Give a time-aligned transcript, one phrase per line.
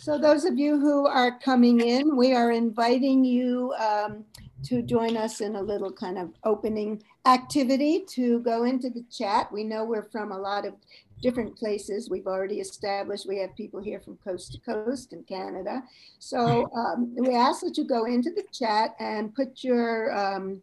[0.00, 4.24] So those of you who are coming in, we are inviting you um,
[4.64, 9.52] to join us in a little kind of opening activity to go into the chat.
[9.52, 10.72] We know we're from a lot of
[11.20, 12.08] different places.
[12.08, 15.82] We've already established we have people here from coast to coast in Canada.
[16.18, 20.62] So um, we ask that you go into the chat and put your um,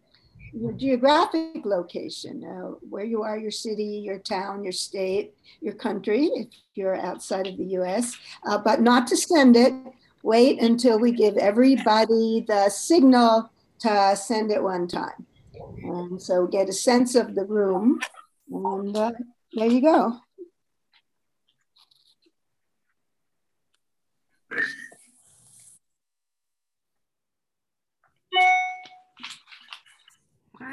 [0.53, 6.29] your geographic location, uh, where you are, your city, your town, your state, your country,
[6.35, 9.73] if you're outside of the US, uh, but not to send it.
[10.23, 15.25] Wait until we give everybody the signal to send it one time.
[15.83, 17.99] And so get a sense of the room.
[18.51, 19.11] And uh,
[19.53, 20.19] there you go.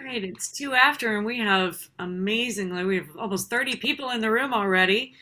[0.05, 4.31] Right, it's two after, and we have amazingly, we have almost 30 people in the
[4.31, 5.15] room already.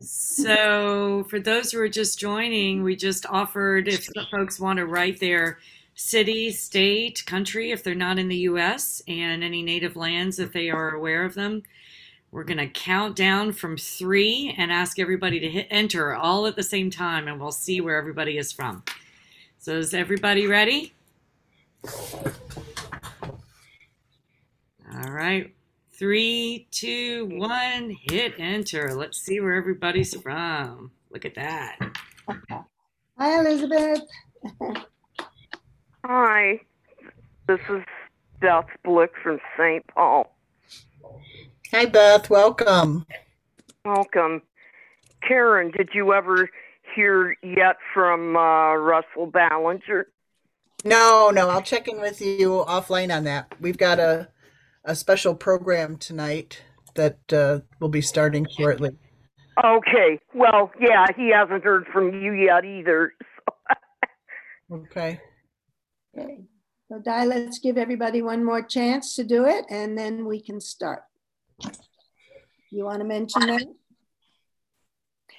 [0.00, 5.18] So, for those who are just joining, we just offered if folks want to write
[5.18, 5.58] their
[5.94, 10.70] city, state, country, if they're not in the US, and any native lands if they
[10.70, 11.62] are aware of them.
[12.30, 16.56] We're going to count down from three and ask everybody to hit enter all at
[16.56, 18.84] the same time, and we'll see where everybody is from.
[19.58, 20.92] So, is everybody ready?
[25.02, 25.52] All right.
[25.90, 28.94] Three, two, one, hit enter.
[28.94, 30.92] Let's see where everybody's from.
[31.10, 31.78] Look at that.
[33.18, 34.02] Hi, Elizabeth.
[36.04, 36.60] Hi,
[37.48, 37.82] this is
[38.40, 39.84] Beth Blick from St.
[39.88, 40.36] Paul.
[41.72, 42.30] Hi, Beth.
[42.30, 43.06] Welcome.
[43.84, 44.42] Welcome.
[45.26, 46.48] Karen, did you ever
[46.94, 50.08] hear yet from uh, Russell Ballinger?
[50.84, 51.48] No, no.
[51.48, 53.52] I'll check in with you offline on that.
[53.60, 54.28] We've got a
[54.84, 56.62] a special program tonight
[56.94, 58.90] that uh, will be starting shortly.
[59.62, 60.20] Okay.
[60.34, 63.12] Well, yeah, he hasn't heard from you yet either.
[64.72, 65.20] okay.
[66.16, 66.40] Okay.
[66.88, 70.60] So, Di, let's give everybody one more chance to do it, and then we can
[70.60, 71.02] start.
[72.70, 73.66] You want to mention that?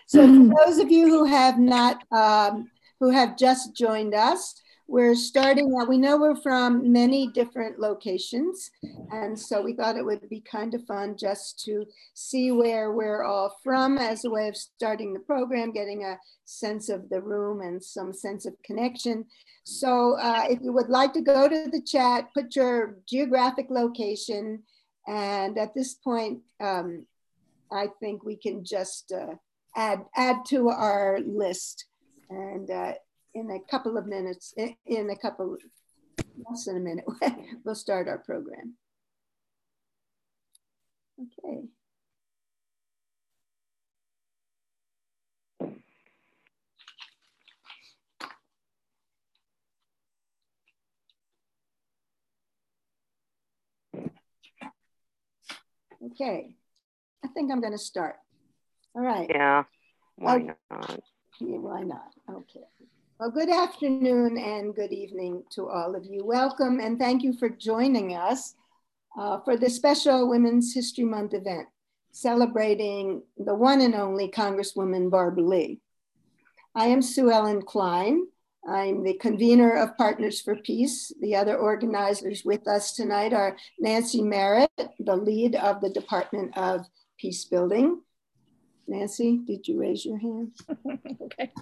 [0.07, 2.69] So, for those of you who have not, um,
[2.99, 8.69] who have just joined us, we're starting out, we know we're from many different locations.
[9.11, 13.23] And so we thought it would be kind of fun just to see where we're
[13.23, 17.61] all from as a way of starting the program, getting a sense of the room
[17.61, 19.25] and some sense of connection.
[19.63, 24.61] So uh, if you would like to go to the chat, put your geographic location.
[25.07, 27.07] And at this point, um,
[27.71, 29.33] I think we can just uh,
[29.75, 31.85] add, add to our list.
[32.29, 32.93] And uh,
[33.35, 34.53] in a couple of minutes,
[34.85, 35.57] in a couple,
[36.49, 37.05] less than a minute,
[37.63, 38.75] we'll start our program.
[41.21, 41.67] Okay.
[56.11, 56.55] Okay,
[57.23, 58.15] I think I'm going to start.
[58.95, 59.27] All right.
[59.29, 59.63] Yeah,
[60.15, 60.99] why not?
[61.39, 62.13] Yeah, why not?
[62.29, 62.61] Okay.
[63.17, 66.25] Well, good afternoon and good evening to all of you.
[66.25, 68.55] Welcome and thank you for joining us
[69.17, 71.69] uh, for the special Women's History Month event,
[72.11, 75.79] celebrating the one and only Congresswoman Barbara Lee.
[76.75, 78.27] I am Sue Ellen Klein.
[78.69, 81.13] I'm the convener of Partners for Peace.
[81.21, 86.85] The other organizers with us tonight are Nancy Merritt, the lead of the Department of
[87.17, 88.01] Peace Building.
[88.89, 90.51] Nancy, did you raise your hand?
[91.21, 91.53] okay.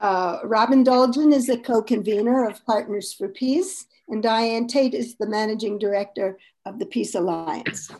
[0.00, 5.28] Uh, Robin Dolgen is the co-convener of Partners for Peace, and Diane Tate is the
[5.28, 7.90] managing director of the Peace Alliance.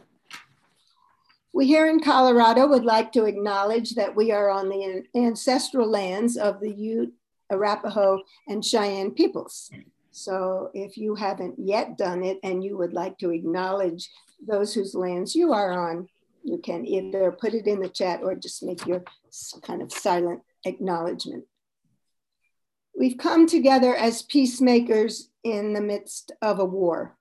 [1.54, 6.36] We here in Colorado would like to acknowledge that we are on the ancestral lands
[6.38, 7.12] of the Ute,
[7.50, 9.70] Arapaho, and Cheyenne peoples.
[10.12, 14.08] So if you haven't yet done it and you would like to acknowledge
[14.46, 16.08] those whose lands you are on,
[16.44, 19.02] you can either put it in the chat or just make your
[19.62, 21.44] kind of silent acknowledgement.
[22.98, 27.16] We've come together as peacemakers in the midst of a war.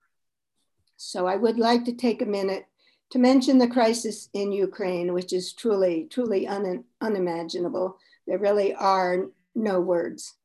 [0.97, 2.65] So I would like to take a minute
[3.11, 7.97] to mention the crisis in Ukraine, which is truly, truly un unimaginable.
[8.27, 10.35] There really are no words.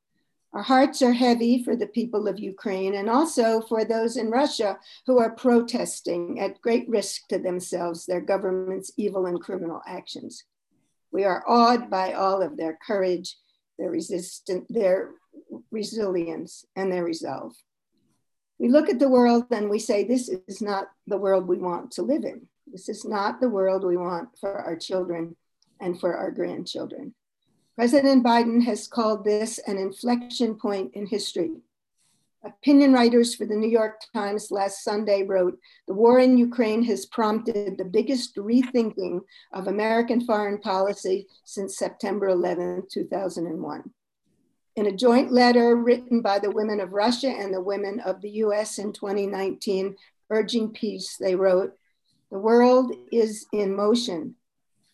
[0.57, 4.79] Our hearts are heavy for the people of Ukraine and also for those in Russia
[5.07, 10.45] who are protesting at great risk to themselves, their government's evil and criminal actions.
[11.13, 13.37] We are awed by all of their courage,
[13.79, 15.11] their resistance, their
[15.71, 17.53] resilience, and their resolve.
[18.59, 21.91] We look at the world and we say, this is not the world we want
[21.93, 22.49] to live in.
[22.67, 25.37] This is not the world we want for our children
[25.81, 27.15] and for our grandchildren.
[27.77, 31.53] President Biden has called this an inflection point in history.
[32.43, 37.05] Opinion writers for the New York Times last Sunday wrote The war in Ukraine has
[37.05, 39.21] prompted the biggest rethinking
[39.53, 43.91] of American foreign policy since September 11, 2001.
[44.77, 48.31] In a joint letter written by the women of Russia and the women of the
[48.45, 49.97] US in 2019,
[50.31, 51.75] urging peace, they wrote
[52.31, 54.37] The world is in motion.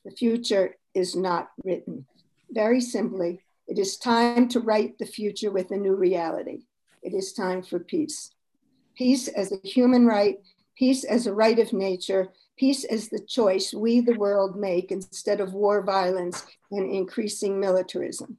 [0.05, 2.07] The future is not written.
[2.53, 6.67] Very simply, it is time to write the future with a new reality.
[7.03, 8.31] It is time for peace.
[8.95, 10.37] Peace as a human right,
[10.77, 12.29] peace as a right of nature,
[12.59, 18.37] peace as the choice we, the world, make instead of war violence and increasing militarism.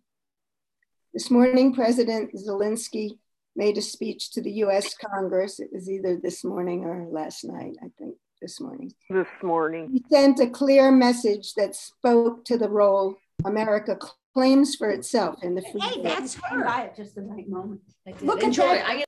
[1.12, 3.18] This morning, President Zelensky
[3.56, 5.60] made a speech to the US Congress.
[5.60, 8.94] It was either this morning or last night, I think, this morning.
[9.10, 9.90] This morning.
[9.92, 13.98] He sent a clear message that spoke to the role America
[14.34, 16.06] claims for itself in the free Hey, world.
[16.06, 16.60] that's her.
[16.62, 17.82] Right at just the right moment.
[18.22, 18.64] Look at Enjoy.
[18.68, 18.88] that.
[18.88, 19.08] I get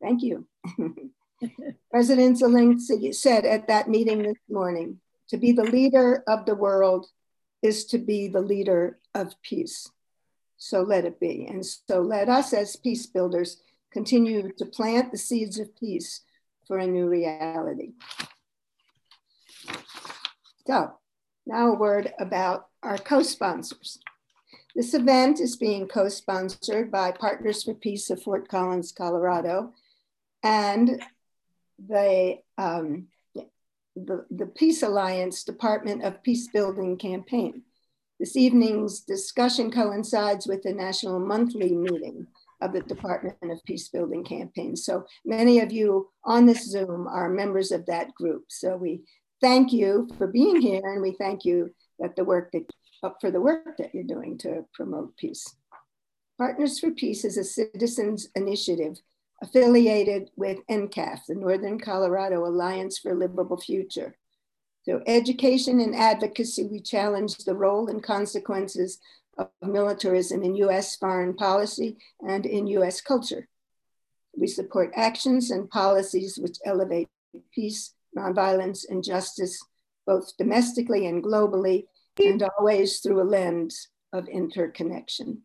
[0.00, 0.46] Thank you.
[1.90, 7.06] President Zelensky said at that meeting this morning, to be the leader of the world
[7.62, 9.88] is to be the leader of peace.
[10.56, 11.46] So let it be.
[11.46, 13.58] And so let us as peace builders
[13.92, 16.22] continue to plant the seeds of peace
[16.66, 17.92] for a new reality.
[20.66, 20.92] So
[21.46, 23.98] now a word about our co-sponsors.
[24.74, 29.72] This event is being co-sponsored by Partners for Peace of Fort Collins, Colorado,
[30.42, 31.02] and
[31.88, 33.08] the, um,
[33.96, 37.62] the, the Peace Alliance Department of Peace Building campaign.
[38.20, 42.26] This evening's discussion coincides with the national monthly meeting
[42.60, 44.76] of the Department of Peace Building campaign.
[44.76, 48.44] So many of you on this Zoom are members of that group.
[48.48, 49.00] So we
[49.40, 52.70] thank you for being here and we thank you that the work that
[53.02, 55.56] uh, for the work that you're doing to promote peace.
[56.38, 58.96] Partners for Peace is a citizens initiative
[59.42, 64.16] affiliated with NCAF, the Northern Colorado Alliance for a Livable Future.
[64.84, 68.98] Through education and advocacy, we challenge the role and consequences
[69.38, 73.48] of militarism in US foreign policy and in US culture.
[74.36, 77.08] We support actions and policies which elevate
[77.54, 79.58] peace, nonviolence, and justice,
[80.06, 81.84] both domestically and globally,
[82.18, 85.42] and always through a lens of interconnection.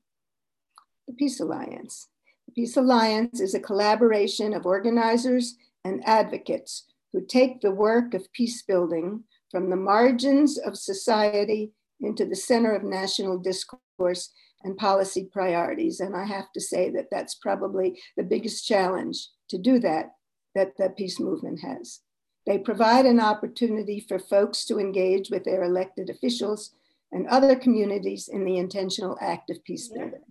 [1.07, 2.09] The Peace Alliance.
[2.47, 8.31] The Peace Alliance is a collaboration of organizers and advocates who take the work of
[8.33, 11.71] peace building from the margins of society
[12.01, 14.31] into the center of national discourse
[14.63, 15.99] and policy priorities.
[15.99, 20.11] And I have to say that that's probably the biggest challenge to do that,
[20.55, 22.01] that the peace movement has.
[22.45, 26.71] They provide an opportunity for folks to engage with their elected officials
[27.11, 30.23] and other communities in the intentional act of peace building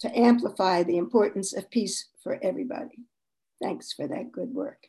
[0.00, 3.04] to amplify the importance of peace for everybody.
[3.62, 4.88] Thanks for that good work.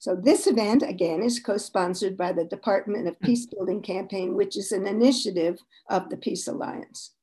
[0.00, 4.70] So this event, again, is co-sponsored by the Department of Peace Building Campaign, which is
[4.70, 5.60] an initiative
[5.90, 7.14] of the Peace Alliance,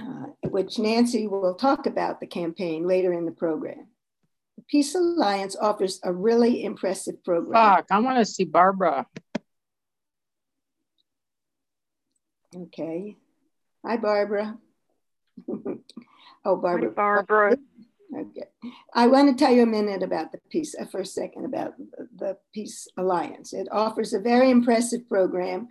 [0.00, 3.88] uh, which Nancy will talk about the campaign later in the program.
[4.60, 7.76] The Peace Alliance offers a really impressive program.
[7.76, 9.06] Fuck, I want to see Barbara.
[12.54, 13.16] Okay.
[13.86, 14.58] Hi, Barbara.
[15.48, 16.90] oh, Barbara.
[16.90, 17.56] Hi, Barbara.
[18.14, 18.48] Okay.
[18.92, 21.78] I want to tell you a minute about the Peace, uh, for a second, about
[21.78, 23.54] the, the Peace Alliance.
[23.54, 25.68] It offers a very impressive program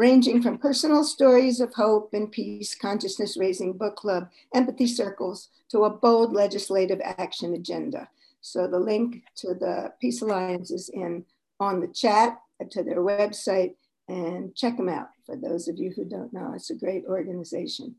[0.00, 5.84] ranging from personal stories of hope and peace, consciousness raising book club, empathy circles, to
[5.84, 8.08] a bold legislative action agenda.
[8.40, 11.26] So the link to the Peace Alliance is in
[11.60, 13.74] on the chat uh, to their website
[14.08, 16.54] and check them out for those of you who don't know.
[16.54, 17.94] It's a great organization.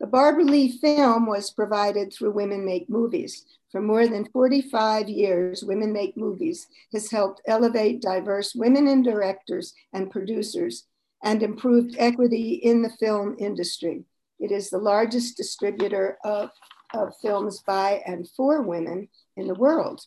[0.00, 3.44] The Barbara Lee film was provided through Women Make Movies.
[3.70, 9.72] For more than 45 years, Women Make Movies has helped elevate diverse women in directors
[9.92, 10.84] and producers
[11.22, 14.04] and improved equity in the film industry.
[14.38, 16.50] It is the largest distributor of,
[16.94, 20.02] of films by and for women in the world.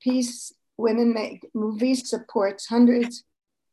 [0.00, 3.24] Peace Women Make Movies supports hundreds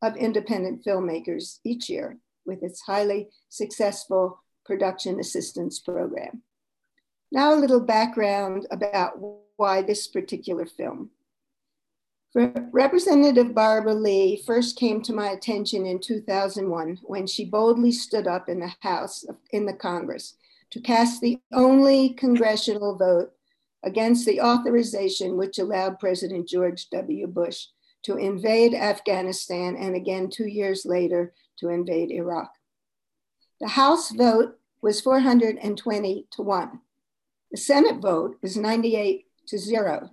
[0.02, 6.42] of independent filmmakers each year with its highly successful production assistance program.
[7.32, 9.14] Now, a little background about
[9.58, 11.12] why this particular film.
[12.34, 18.48] Representative Barbara Lee first came to my attention in 2001 when she boldly stood up
[18.48, 20.36] in the House, in the Congress,
[20.70, 23.34] to cast the only congressional vote
[23.84, 27.28] against the authorization which allowed President George W.
[27.28, 27.66] Bush
[28.04, 32.52] to invade Afghanistan and again two years later to invade Iraq.
[33.60, 36.80] The House vote was 420 to 1.
[37.52, 40.10] The Senate vote was 98 to 0.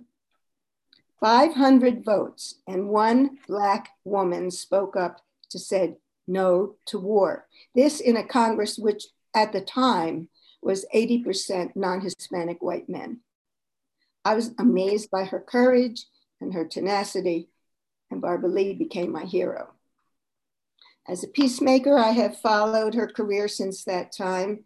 [1.21, 5.97] 500 votes and one Black woman spoke up to say
[6.27, 7.47] no to war.
[7.75, 10.29] This in a Congress which at the time
[10.61, 13.19] was 80% non Hispanic white men.
[14.25, 16.05] I was amazed by her courage
[16.41, 17.49] and her tenacity,
[18.11, 19.73] and Barbara Lee became my hero.
[21.07, 24.63] As a peacemaker, I have followed her career since that time,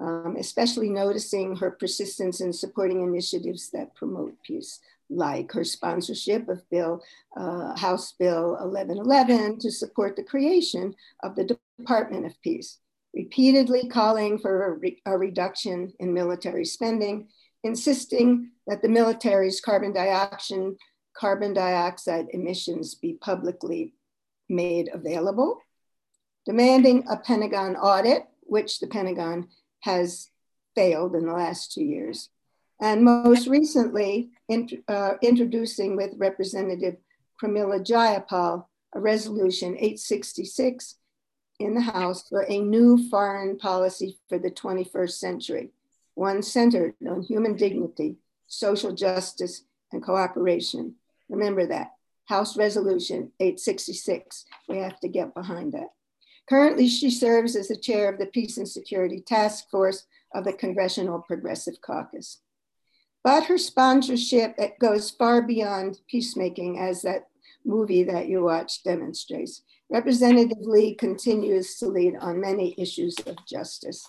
[0.00, 4.80] um, especially noticing her persistence in supporting initiatives that promote peace,
[5.14, 7.02] like her sponsorship of Bill,
[7.36, 12.78] uh, House Bill 1111 to support the creation of the Department of Peace,
[13.14, 17.28] repeatedly calling for a, re a reduction in military spending,
[17.62, 20.72] insisting that the military's carbon dioxide,
[21.16, 23.94] carbon dioxide emissions be publicly
[24.48, 25.58] made available,
[26.44, 29.48] demanding a Pentagon audit, which the Pentagon
[29.80, 30.30] has
[30.74, 32.30] failed in the last two years,
[32.80, 34.30] and most recently
[34.88, 36.96] uh, introducing with Representative
[37.42, 38.64] Pramila Jayapal
[38.94, 40.96] a resolution 866
[41.60, 45.70] in the House for a new foreign policy for the 21st century,
[46.14, 48.16] one centered on human dignity,
[48.46, 50.94] social justice, and cooperation.
[51.28, 51.92] Remember that.
[52.26, 54.46] House Resolution 866.
[54.68, 55.92] We have to get behind that.
[56.48, 60.52] Currently, she serves as the chair of the Peace and Security Task Force of the
[60.52, 62.40] Congressional Progressive Caucus.
[63.24, 67.28] But her sponsorship goes far beyond peacemaking, as that
[67.64, 69.62] movie that you watched demonstrates.
[69.90, 74.06] Representative Lee continues to lead on many issues of justice.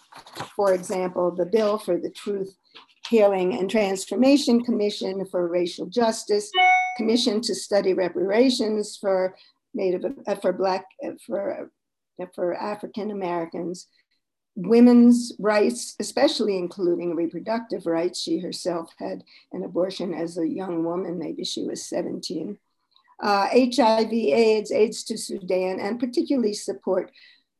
[0.56, 2.58] For example, the bill for the Truth,
[3.10, 6.52] Healing and Transformation Commission for Racial Justice,
[6.98, 9.36] Commission to Study Reparations for
[9.74, 11.70] Native, uh, for Black, uh, for,
[12.20, 13.88] uh, for African Americans,
[14.56, 18.20] women's rights, especially including reproductive rights.
[18.22, 22.58] She herself had an abortion as a young woman, maybe she was 17.
[23.22, 27.12] Uh, HIV, AIDS, AIDS to Sudan, and particularly support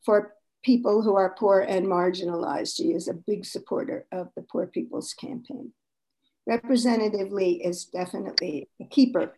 [0.04, 2.76] for people who are poor and marginalized.
[2.76, 5.72] She is a big supporter of the Poor People's Campaign.
[6.48, 9.34] Representative Lee is definitely a keeper,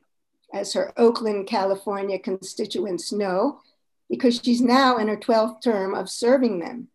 [0.53, 3.61] as her Oakland, California constituents know,
[4.09, 6.87] because she's now in her 12th term of serving them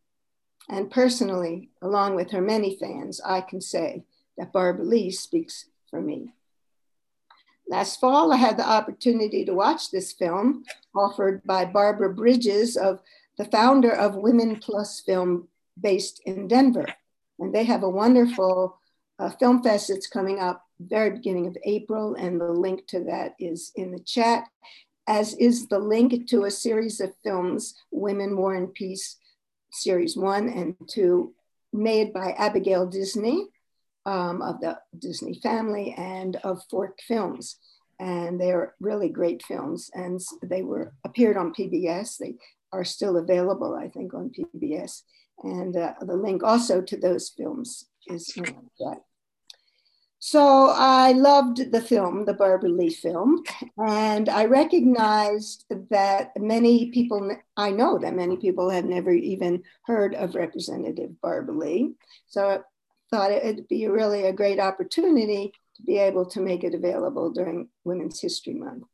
[0.72, 4.04] and personally, along with her many fans, I can say
[4.38, 6.32] that Barbara Lee speaks for me.
[7.68, 10.64] Last fall, I had the opportunity to watch this film
[10.96, 13.00] offered by Barbara Bridges, of
[13.36, 15.48] the founder of Women Plus Film,
[15.78, 16.86] based in Denver.
[17.38, 18.78] And they have a wonderful
[19.18, 23.34] uh, film fest that's coming up very beginning of April, and the link to that
[23.38, 24.48] is in the chat,
[25.06, 29.18] as is the link to a series of films, Women, War, and Peace,
[29.72, 31.34] series one and two,
[31.72, 33.46] made by Abigail Disney
[34.06, 37.56] um, of the Disney family and of Fork Films.
[37.98, 39.90] And they're really great films.
[39.94, 42.18] And they were appeared on PBS.
[42.18, 42.34] They
[42.72, 45.02] are still available, I think, on PBS.
[45.44, 48.44] And uh, the link also to those films is in.
[50.24, 53.42] So I loved the film, the Barbara Lee film,
[53.76, 60.14] and I recognized that many people, I know that many people have never even heard
[60.14, 61.94] of Representative Barbara Lee.
[62.28, 62.60] So I
[63.10, 67.68] thought it'd be really a great opportunity to be able to make it available during
[67.82, 68.84] Women's History Month.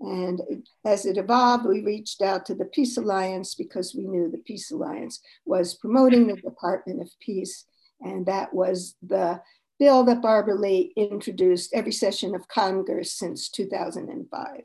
[0.00, 0.42] And
[0.84, 4.70] as it evolved, we reached out to the Peace Alliance because we knew the Peace
[4.70, 7.64] Alliance was promoting the Department of Peace.
[8.02, 9.40] And that was the
[9.78, 14.62] bill that Barbara Lee introduced every session of Congress since 2005.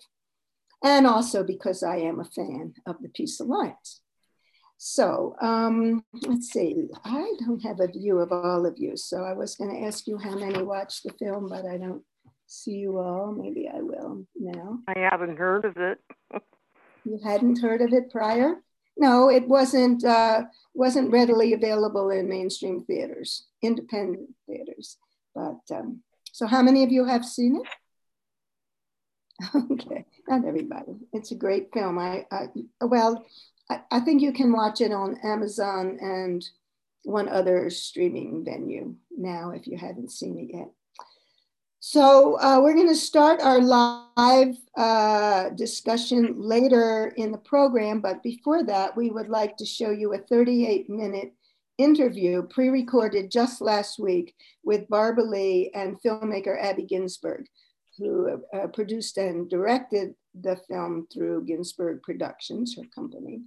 [0.84, 4.02] And also because I am a fan of the Peace Alliance.
[4.78, 8.98] So um, let's see, I don't have a view of all of you.
[8.98, 12.02] So I was gonna ask you how many watched the film, but I don't
[12.48, 13.32] see you all.
[13.32, 14.80] Maybe I will now.
[14.88, 16.00] I haven't heard of it.
[17.06, 18.56] you hadn't heard of it prior?
[19.02, 20.44] No, it wasn't uh,
[20.76, 24.98] wasn't readily available in mainstream theaters, independent theaters.
[25.34, 27.68] But um, so, how many of you have seen it?
[29.72, 31.00] okay, not everybody.
[31.14, 31.98] It's a great film.
[31.98, 33.26] I, I well,
[33.72, 36.48] I, I think you can watch it on Amazon and
[37.02, 40.70] one other streaming venue now if you haven't seen it yet.
[41.84, 48.22] So uh, we're going to start our live uh, discussion later in the program, but
[48.22, 51.34] before that, we would like to show you a 38 minute
[51.80, 57.48] interview pre-recorded just last week with Barbara Lee and filmmaker Abby Ginsberg,
[57.98, 63.42] who uh, produced and directed the film through Ginsberg Productions, her company,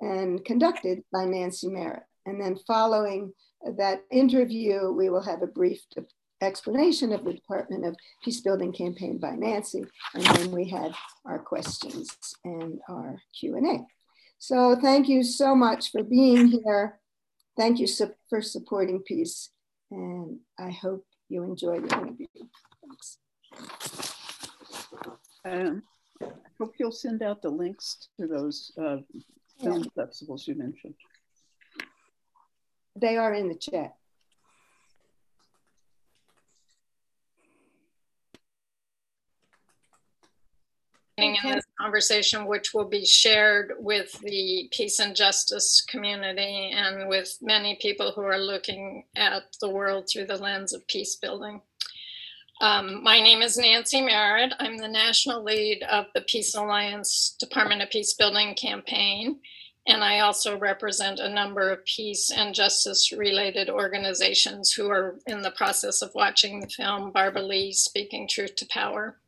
[0.00, 2.02] and conducted by Nancy Merritt.
[2.26, 3.32] And then following
[3.76, 5.80] that interview, we will have a brief
[6.40, 10.92] explanation of the Department of Peace Building campaign by Nancy, and then we had
[11.24, 13.86] our questions and our Q&A.
[14.38, 17.00] So thank you so much for being here.
[17.56, 17.88] Thank you
[18.30, 19.50] for supporting peace,
[19.90, 22.26] and I hope you enjoy the interview.
[22.82, 23.18] Thanks.
[25.44, 25.82] Um,
[26.22, 26.26] I
[26.58, 28.98] hope you'll send out the links to those uh,
[29.60, 30.04] film yeah.
[30.04, 30.94] festivals you mentioned.
[32.96, 33.94] They are in the chat.
[41.18, 47.36] In this conversation, which will be shared with the peace and justice community and with
[47.42, 51.60] many people who are looking at the world through the lens of peace building.
[52.60, 54.52] Um, my name is Nancy Merritt.
[54.58, 59.38] I'm the national lead of the Peace Alliance Department of Peace Building campaign.
[59.86, 65.40] And I also represent a number of peace and justice related organizations who are in
[65.40, 69.18] the process of watching the film Barbara Lee Speaking Truth to Power.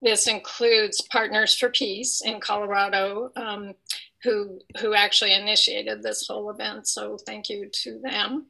[0.00, 3.74] This includes Partners for Peace in Colorado, um,
[4.22, 6.86] who who actually initiated this whole event.
[6.86, 8.46] So thank you to them.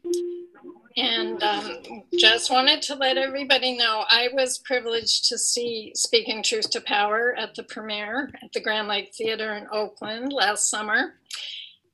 [0.97, 6.71] And um, just wanted to let everybody know I was privileged to see Speaking Truth
[6.71, 11.15] to Power at the premiere at the Grand Lake Theater in Oakland last summer.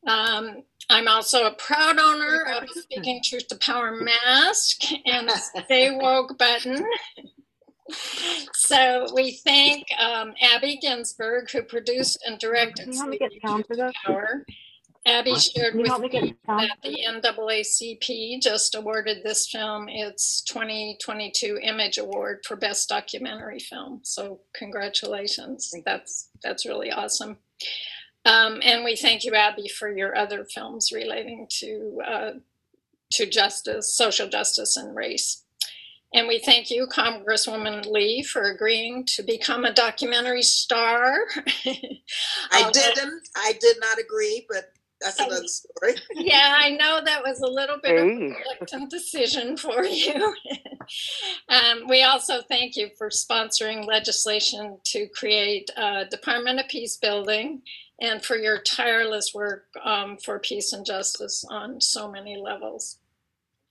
[0.07, 6.39] Um, I'm also a proud owner of Speaking Truth to Power mask and Stay Woke
[6.39, 6.85] button
[8.55, 12.95] so we thank um, Abby Ginsberg, who produced and directed
[14.05, 14.45] Power.
[15.07, 22.41] Abby shared with me that the NAACP just awarded this film its 2022 Image Award
[22.47, 24.01] for Best Documentary Film.
[24.03, 25.75] So congratulations.
[25.85, 27.37] That's that's really awesome.
[28.25, 32.31] Um, and we thank you, Abby, for your other films relating to uh,
[33.13, 35.44] to justice, social justice, and race.
[36.15, 41.25] And we thank you, Congresswoman Lee, for agreeing to become a documentary star.
[42.53, 43.29] I didn't.
[43.37, 45.97] I did not agree, but that's another story.
[46.15, 50.35] yeah, I know that was a little bit of a reluctant decision for you.
[51.49, 57.63] um, we also thank you for sponsoring legislation to create a Department of Peace Building
[58.01, 62.99] and for your tireless work um, for peace and justice on so many levels.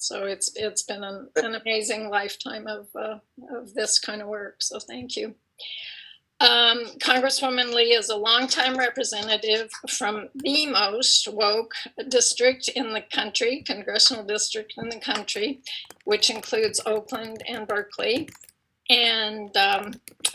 [0.04, 3.20] So it's it's been an, an amazing lifetime of uh,
[3.56, 4.58] of this kind of work.
[4.62, 5.36] So thank you.
[6.42, 11.74] Um, Congresswoman Lee is a longtime representative from the most woke
[12.10, 15.62] district in the country, congressional district in the country,
[16.04, 18.28] which includes Oakland and Berkeley.
[18.90, 19.94] And um,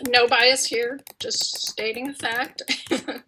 [0.09, 2.63] no bias here, just stating a fact.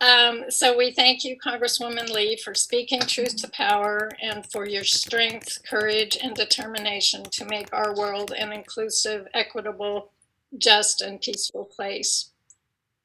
[0.00, 4.84] Um, so we thank you, Congresswoman Lee, for speaking truth to power and for your
[4.84, 10.12] strength, courage, and determination to make our world an inclusive, equitable,
[10.58, 12.30] just, and peaceful place.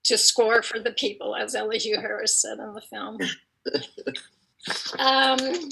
[0.05, 3.17] To score for the people, as Elihu Harris said in the film.
[4.99, 5.69] um,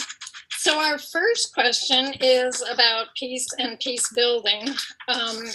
[0.59, 4.67] so our first question is about peace and peace building.
[5.07, 5.47] Um,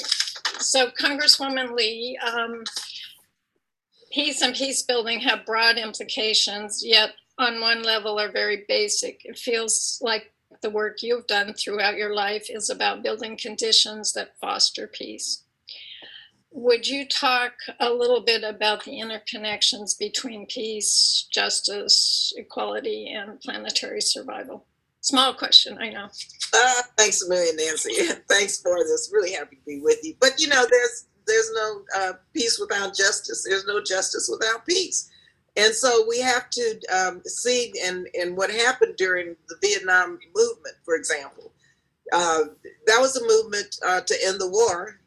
[0.58, 2.64] so Congresswoman Lee, um,
[4.10, 9.20] peace and peace building have broad implications, yet on one level are very basic.
[9.26, 14.38] It feels like the work you've done throughout your life is about building conditions that
[14.40, 15.44] foster peace.
[16.50, 24.00] Would you talk a little bit about the interconnections between peace, justice, equality, and planetary
[24.00, 24.64] survival?
[25.04, 26.08] Small question, I know.
[26.54, 27.92] Uh, thanks a million, Nancy.
[28.30, 29.10] thanks for this.
[29.12, 30.14] Really happy to be with you.
[30.18, 33.44] But you know, there's there's no uh, peace without justice.
[33.46, 35.10] There's no justice without peace.
[35.56, 40.76] And so we have to um, see, and, and what happened during the Vietnam movement,
[40.84, 41.52] for example,
[42.12, 42.44] uh,
[42.86, 45.00] that was a movement uh, to end the war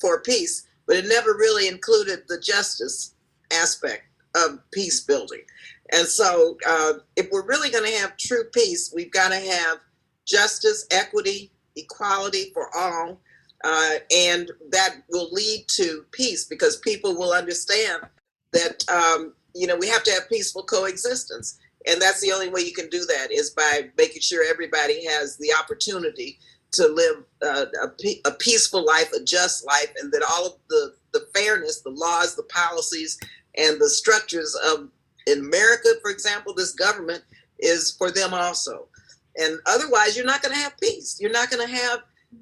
[0.00, 3.14] for peace, but it never really included the justice
[3.52, 5.42] aspect of peace building.
[5.90, 9.78] And so, uh, if we're really going to have true peace, we've got to have
[10.26, 13.20] justice, equity, equality for all,
[13.64, 18.02] uh, and that will lead to peace because people will understand
[18.52, 21.58] that um, you know we have to have peaceful coexistence.
[21.86, 25.36] And that's the only way you can do that is by making sure everybody has
[25.38, 26.38] the opportunity
[26.72, 30.94] to live uh, a, a, peaceful life a just life and that all of the
[31.12, 33.18] the fairness the laws the policies
[33.56, 34.88] and the structures of
[35.26, 37.22] in america for example this government
[37.58, 38.86] is for them also
[39.36, 42.00] and otherwise you're not going to have peace you're not going to have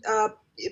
[0.08, 0.28] uh,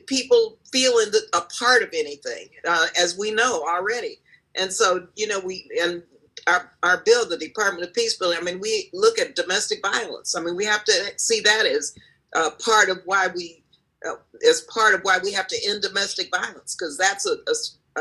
[0.07, 4.18] people feeling a part of anything, uh, as we know already.
[4.57, 6.03] And so, you know, we and
[6.47, 8.35] our our bill, the Department of Peace bill.
[8.37, 10.35] I mean, we look at domestic violence.
[10.37, 11.94] I mean, we have to see that as
[12.35, 13.62] uh, part of why we,
[14.07, 14.16] uh,
[14.49, 17.37] as part of why we have to end domestic violence, because that's a,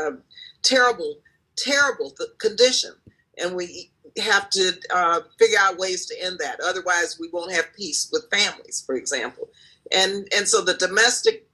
[0.00, 0.16] a,
[0.62, 1.16] terrible,
[1.56, 2.92] terrible th- condition,
[3.38, 6.60] and we have to uh, figure out ways to end that.
[6.60, 9.48] Otherwise, we won't have peace with families, for example.
[9.92, 11.46] And and so the domestic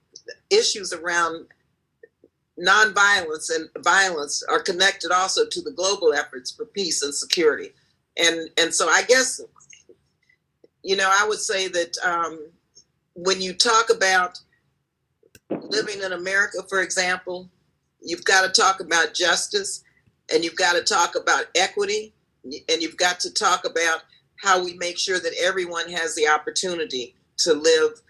[0.51, 1.47] issues around
[2.59, 7.73] nonviolence and violence are connected also to the global efforts for peace and security.
[8.17, 9.41] And and so I guess
[10.83, 12.39] you know I would say that um,
[13.15, 14.41] when you talk about
[15.51, 17.49] living in America, for example,
[18.01, 19.85] you've got to talk about justice
[20.33, 22.14] and you've got to talk about equity
[22.45, 24.03] and you've got to talk about
[24.43, 28.01] how we make sure that everyone has the opportunity to live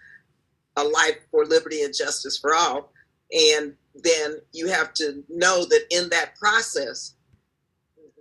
[0.75, 2.91] a life for liberty and justice for all.
[3.31, 7.15] And then you have to know that in that process,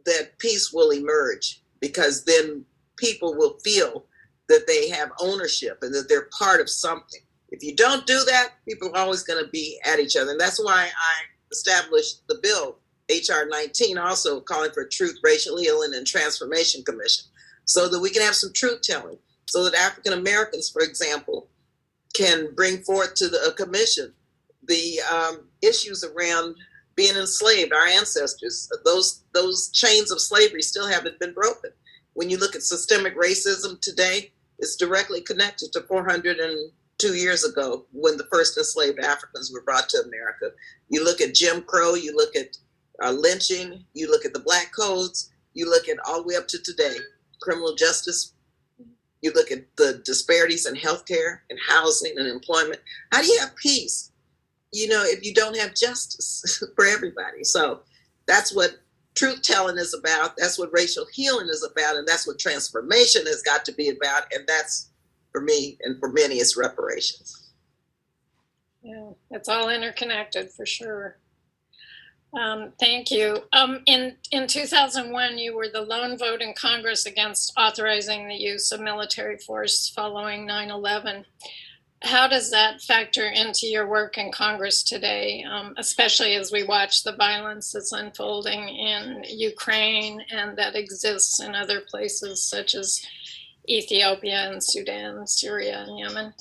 [0.07, 2.65] that peace will emerge because then
[2.97, 4.05] people will feel
[4.49, 7.21] that they have ownership and that they're part of something.
[7.51, 10.33] If you don't do that, people are always going to be at each other.
[10.33, 11.15] And that's why I
[11.51, 12.79] established the bill,
[13.11, 17.27] HR 19, also calling for Truth, Racial Healing, and Transformation Commission,
[17.65, 21.49] so that we can have some truth telling, so that African Americans, for example,
[22.15, 24.13] can bring forth to the commission
[24.67, 26.57] the um, issues around
[26.97, 31.71] being enslaved, our ancestors, those those chains of slavery still haven't been broken.
[32.15, 38.17] When you look at systemic racism today, it's directly connected to 402 years ago when
[38.17, 40.53] the first enslaved Africans were brought to America.
[40.89, 42.57] You look at Jim Crow, you look at
[43.03, 46.49] uh, lynching, you look at the black codes, you look at all the way up
[46.49, 46.97] to today,
[47.41, 48.33] criminal justice.
[49.23, 52.81] You look at the disparities in healthcare and housing and employment.
[53.11, 54.13] How do you have peace
[54.75, 57.45] you know, if you don't have justice for everybody.
[57.45, 57.81] So
[58.27, 58.79] that's what
[59.15, 60.37] truth telling is about.
[60.37, 61.97] That's what racial healing is about.
[61.97, 64.25] And that's what transformation has got to be about.
[64.33, 64.91] And that's
[65.31, 67.53] for me and for many, is reparations.
[68.83, 71.19] Yeah, it's all interconnected for sure.
[72.37, 73.45] Um, thank you.
[73.53, 78.73] Um, in in 2001, you were the lone vote in Congress against authorizing the use
[78.73, 81.25] of military force following 9/11
[82.05, 87.03] how does that factor into your work in Congress today, um, especially as we watch
[87.03, 93.05] the violence that's unfolding in Ukraine and that exists in other places such as
[93.69, 96.35] Ethiopia and Sudan, Syria, and Yemen?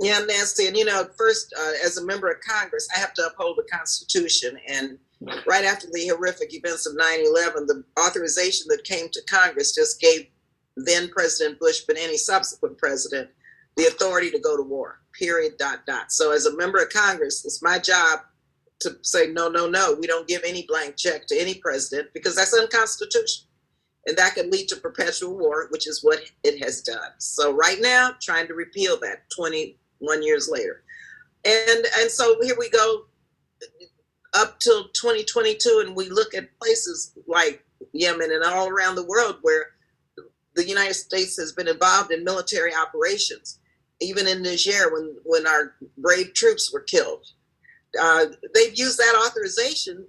[0.00, 3.26] Yeah, Nancy, and you know, first, uh, as a member of Congress, I have to
[3.26, 4.58] uphold the Constitution.
[4.66, 9.74] And right after the horrific events of 9 11, the authorization that came to Congress
[9.74, 10.26] just gave
[10.76, 13.28] then President Bush, but any subsequent president,
[13.76, 16.12] the authority to go to war, period, dot, dot.
[16.12, 18.20] So as a member of Congress, it's my job
[18.80, 22.36] to say, no, no, no, we don't give any blank check to any president because
[22.36, 23.48] that's unconstitutional.
[24.06, 27.10] And that could lead to perpetual war, which is what it has done.
[27.18, 30.84] So right now, trying to repeal that 21 years later.
[31.44, 33.04] And and so here we go
[34.34, 39.36] up till 2022, and we look at places like Yemen and all around the world
[39.42, 39.66] where
[40.54, 43.58] the United States has been involved in military operations
[44.00, 47.26] even in Niger when when our brave troops were killed.
[48.00, 50.06] Uh, they've used that authorization,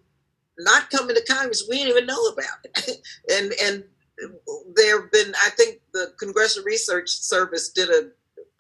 [0.60, 1.66] not coming to Congress.
[1.70, 2.98] We didn't even know about it,
[3.32, 3.84] and and
[4.76, 5.34] there have been.
[5.44, 8.10] I think the Congressional Research Service did a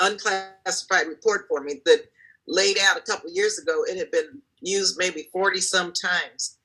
[0.02, 2.06] unclassified report for me that
[2.48, 3.84] laid out a couple years ago.
[3.88, 6.58] It had been used maybe forty some times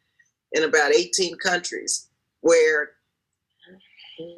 [0.52, 2.08] in about eighteen countries
[2.40, 2.90] where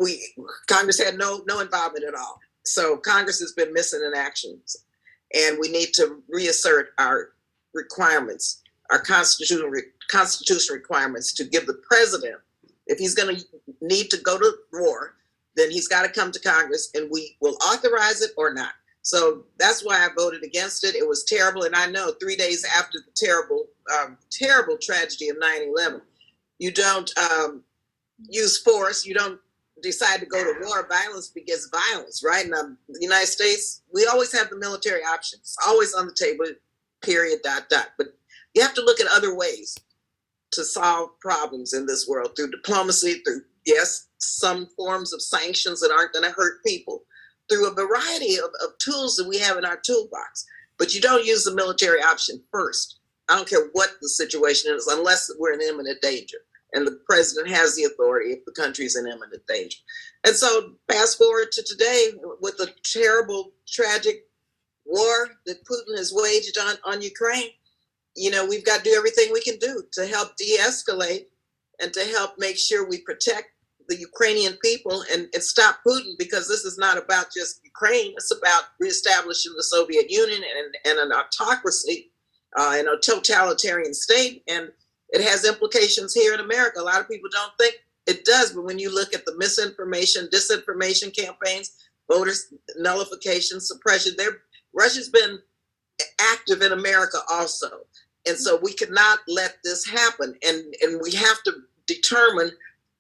[0.01, 0.23] we
[0.67, 2.41] Congress had no no involvement at all.
[2.65, 4.77] So Congress has been missing in actions,
[5.35, 7.31] and we need to reassert our
[7.75, 9.71] requirements, our constitutional
[10.11, 12.37] constitutional requirements to give the president,
[12.87, 13.45] if he's going to
[13.81, 15.15] need to go to war,
[15.57, 18.73] then he's got to come to Congress, and we will authorize it or not.
[19.07, 20.97] So that's why I voted against it.
[20.97, 25.37] It was terrible, and I know three days after the terrible, um, terrible tragedy of
[25.37, 26.01] 9/11,
[26.59, 27.63] you don't um,
[28.29, 29.39] use force, you don't
[29.81, 32.47] decide to go to war, violence begets violence, right?
[32.47, 36.47] In the United States, we always have the military options, always on the table,
[37.01, 37.91] period, dot, dot.
[37.97, 38.09] But
[38.55, 39.79] you have to look at other ways
[40.51, 45.93] to solve problems in this world through diplomacy, through, yes, some forms of sanctions that
[45.93, 47.05] aren't going to hurt people,
[47.49, 50.47] through a variety of, of tools that we have in our toolbox.
[50.79, 52.99] But you don't use the military option first.
[53.29, 56.39] I don't care what the situation is, unless we're in imminent danger
[56.73, 59.79] and the president has the authority if the country is in imminent danger.
[60.25, 64.27] And so, fast forward to today with the terrible, tragic
[64.85, 67.51] war that Putin has waged on, on Ukraine.
[68.15, 71.27] You know, we've got to do everything we can do to help de escalate
[71.81, 73.49] and to help make sure we protect
[73.89, 78.13] the Ukrainian people and, and stop Putin because this is not about just Ukraine.
[78.17, 82.11] It's about reestablishing the Soviet Union and, and an autocracy
[82.59, 84.43] uh, and a totalitarian state.
[84.49, 84.71] And
[85.11, 86.81] it has implications here in America.
[86.81, 90.29] A lot of people don't think it does, but when you look at the misinformation,
[90.33, 91.77] disinformation campaigns,
[92.11, 94.39] voters nullification, suppression, there
[94.73, 95.39] Russia's been
[96.21, 97.81] active in America also.
[98.27, 100.35] And so we cannot let this happen.
[100.47, 101.53] And, and we have to
[101.87, 102.51] determine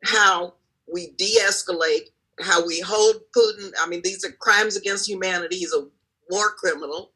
[0.05, 0.55] how
[0.93, 3.73] we de-escalate, how we hold Putin.
[3.81, 5.57] I mean, these are crimes against humanity.
[5.57, 5.87] He's a
[6.31, 7.13] war criminal.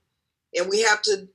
[0.56, 1.28] And we have to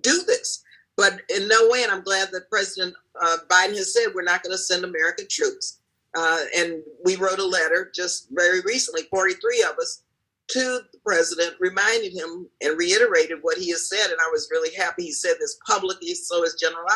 [0.00, 0.62] do this.
[0.96, 4.42] But in no way, and I'm glad that President uh, Biden has said we're not
[4.42, 5.80] going to send American troops.
[6.16, 10.02] Uh, and we wrote a letter just very recently, 43 of us,
[10.48, 14.10] to the president, reminded him and reiterated what he has said.
[14.10, 16.14] And I was really happy he said this publicly.
[16.14, 16.86] So is General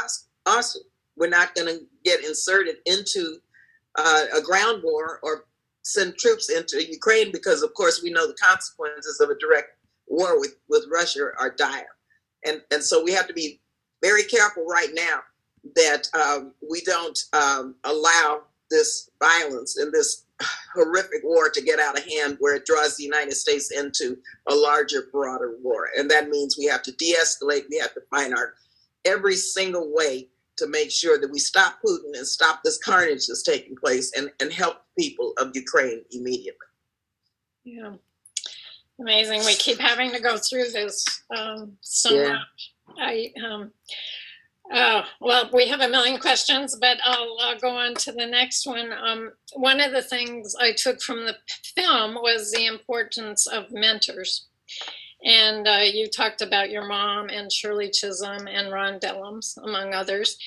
[0.47, 0.83] Austin.
[1.17, 3.39] We're not going to get inserted into
[3.97, 5.45] uh, a ground war or
[5.83, 10.39] send troops into Ukraine because, of course, we know the consequences of a direct war
[10.39, 11.97] with, with Russia are dire.
[12.45, 13.61] And, and so we have to be
[14.03, 15.21] very careful right now
[15.75, 20.25] that um, we don't um, allow this violence and this
[20.75, 24.17] horrific war to get out of hand where it draws the United States into
[24.49, 25.89] a larger, broader war.
[25.97, 28.55] And that means we have to de escalate, we have to find our
[29.05, 33.43] every single way to make sure that we stop Putin and stop this carnage that's
[33.43, 36.67] taking place and, and help people of Ukraine immediately.
[37.65, 37.95] Yeah.
[39.01, 39.45] Amazing.
[39.45, 41.05] We keep having to go through this
[41.37, 42.33] um, so Yeah.
[42.33, 42.73] much.
[42.99, 43.71] I, um,
[44.73, 48.67] oh, well, we have a million questions, but I'll, uh go on to the next
[48.67, 48.93] one.
[48.93, 51.37] Um, one of the things I took from the
[51.77, 54.47] film was the importance of mentors.
[55.25, 60.39] And uh, you talked about your mom and Shirley Chisholm and Ron Dellums, among others.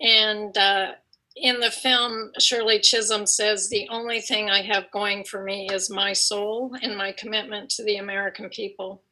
[0.00, 0.92] And uh,
[1.36, 5.90] in the film, Shirley Chisholm says, The only thing I have going for me is
[5.90, 9.02] my soul and my commitment to the American people.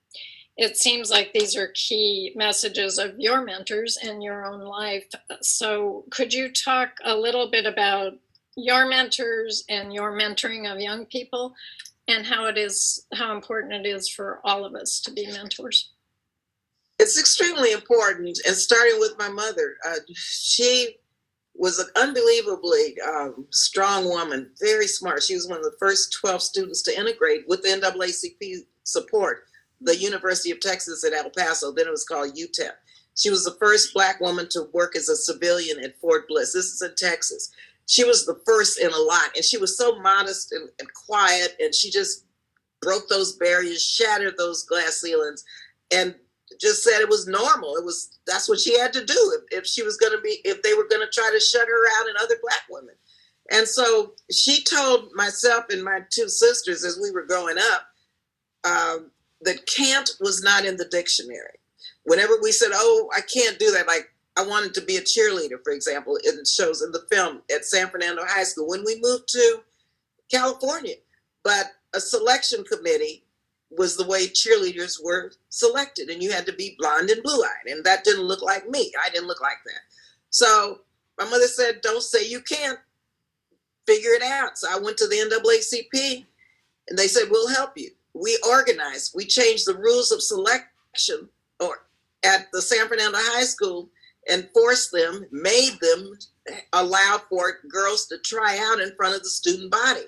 [0.57, 5.07] It seems like these are key messages of your mentors and your own life.
[5.43, 8.13] So, could you talk a little bit about
[8.57, 11.55] your mentors and your mentoring of young people
[12.09, 15.93] and how it is, how important it is for all of us to be mentors?
[16.99, 20.97] It's extremely important, and starting with my mother, uh, she
[21.55, 25.23] was an unbelievably um, strong woman, very smart.
[25.23, 29.45] She was one of the first 12 students to integrate with the NAACP support,
[29.81, 32.73] the University of Texas at El Paso, then it was called UTEP.
[33.17, 36.53] She was the first Black woman to work as a civilian at Fort Bliss.
[36.53, 37.51] This is in Texas.
[37.87, 41.57] She was the first in a lot, and she was so modest and, and quiet,
[41.61, 42.25] and she just
[42.81, 45.45] broke those barriers, shattered those glass ceilings,
[45.93, 46.15] and
[46.61, 47.77] just said it was normal.
[47.77, 50.41] It was that's what she had to do if, if she was going to be
[50.45, 52.95] if they were going to try to shut her out and other black women.
[53.51, 57.87] And so she told myself and my two sisters as we were growing up
[58.65, 59.11] um,
[59.43, 61.59] that can't was not in the dictionary.
[62.05, 65.63] Whenever we said, "Oh, I can't do that," like I wanted to be a cheerleader,
[65.63, 69.29] for example, it shows in the film at San Fernando High School when we moved
[69.29, 69.63] to
[70.31, 70.97] California,
[71.45, 73.25] but a selection committee
[73.71, 77.85] was the way cheerleaders were selected and you had to be blonde and blue-eyed and
[77.85, 78.93] that didn't look like me.
[79.05, 79.81] I didn't look like that.
[80.31, 80.81] So
[81.19, 82.79] my mother said don't say you can't.
[83.87, 84.57] Figure it out.
[84.57, 86.25] So i went to the naacp
[86.89, 87.91] and they said we'll help you.
[88.15, 89.13] We organized.
[89.15, 91.29] We changed the rules of selection
[91.61, 91.85] or
[92.25, 93.91] at the san fernando high school
[94.31, 96.13] and forced them made them
[96.73, 100.05] allow for girls to try out in front of the student body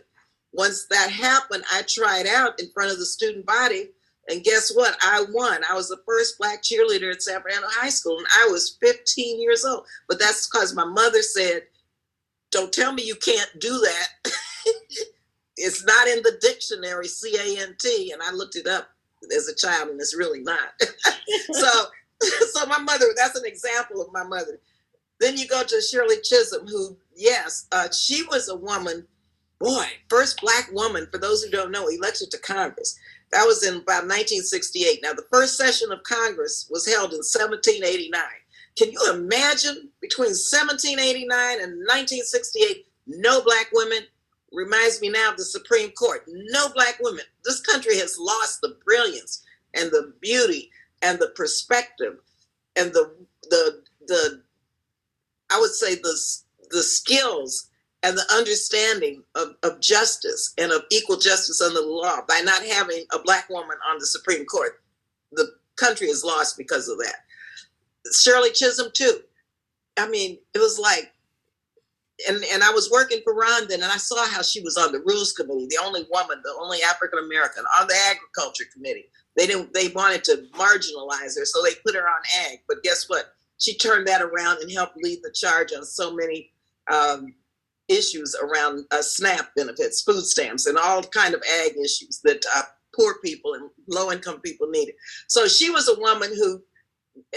[0.56, 3.90] once that happened, I tried out in front of the student body.
[4.28, 4.96] And guess what?
[5.02, 5.62] I won.
[5.70, 9.40] I was the first black cheerleader at San Fernando High School, and I was 15
[9.40, 9.86] years old.
[10.08, 11.62] But that's because my mother said,
[12.50, 14.08] Don't tell me you can't do that.
[15.56, 18.10] it's not in the dictionary, C A N T.
[18.12, 18.88] And I looked it up
[19.36, 20.70] as a child, and it's really not.
[21.52, 21.84] so,
[22.52, 24.60] so my mother, that's an example of my mother.
[25.20, 29.06] Then you go to Shirley Chisholm, who, yes, uh, she was a woman
[29.58, 32.98] boy, first black woman, for those who don't know, elected to Congress.
[33.32, 35.00] That was in about 1968.
[35.02, 38.20] Now, the first session of Congress was held in 1789.
[38.76, 41.28] Can you imagine between 1789
[41.60, 44.00] and 1968, no black women?
[44.52, 46.24] Reminds me now of the Supreme Court.
[46.28, 47.24] No black women.
[47.44, 49.42] This country has lost the brilliance
[49.74, 50.70] and the beauty
[51.02, 52.18] and the perspective
[52.76, 53.10] and the
[53.50, 54.42] the the
[55.50, 56.18] I would say the
[56.70, 57.68] the skills
[58.02, 62.62] and the understanding of, of justice and of equal justice under the law by not
[62.64, 64.80] having a black woman on the Supreme Court.
[65.32, 67.16] The country is lost because of that.
[68.12, 69.20] Shirley Chisholm, too.
[69.96, 71.12] I mean, it was like
[72.28, 74.92] and and I was working for Ron then, and I saw how she was on
[74.92, 79.06] the rules committee, the only woman, the only African American on the agriculture committee.
[79.36, 79.74] They didn't.
[79.74, 82.60] They wanted to marginalize her, so they put her on ag.
[82.68, 83.26] But guess what?
[83.58, 86.50] She turned that around and helped lead the charge on so many
[86.90, 87.34] um,
[87.88, 92.62] issues around uh, SNAP benefits, food stamps, and all kind of ag issues that uh,
[92.94, 94.94] poor people and low income people needed.
[95.28, 96.62] So she was a woman who,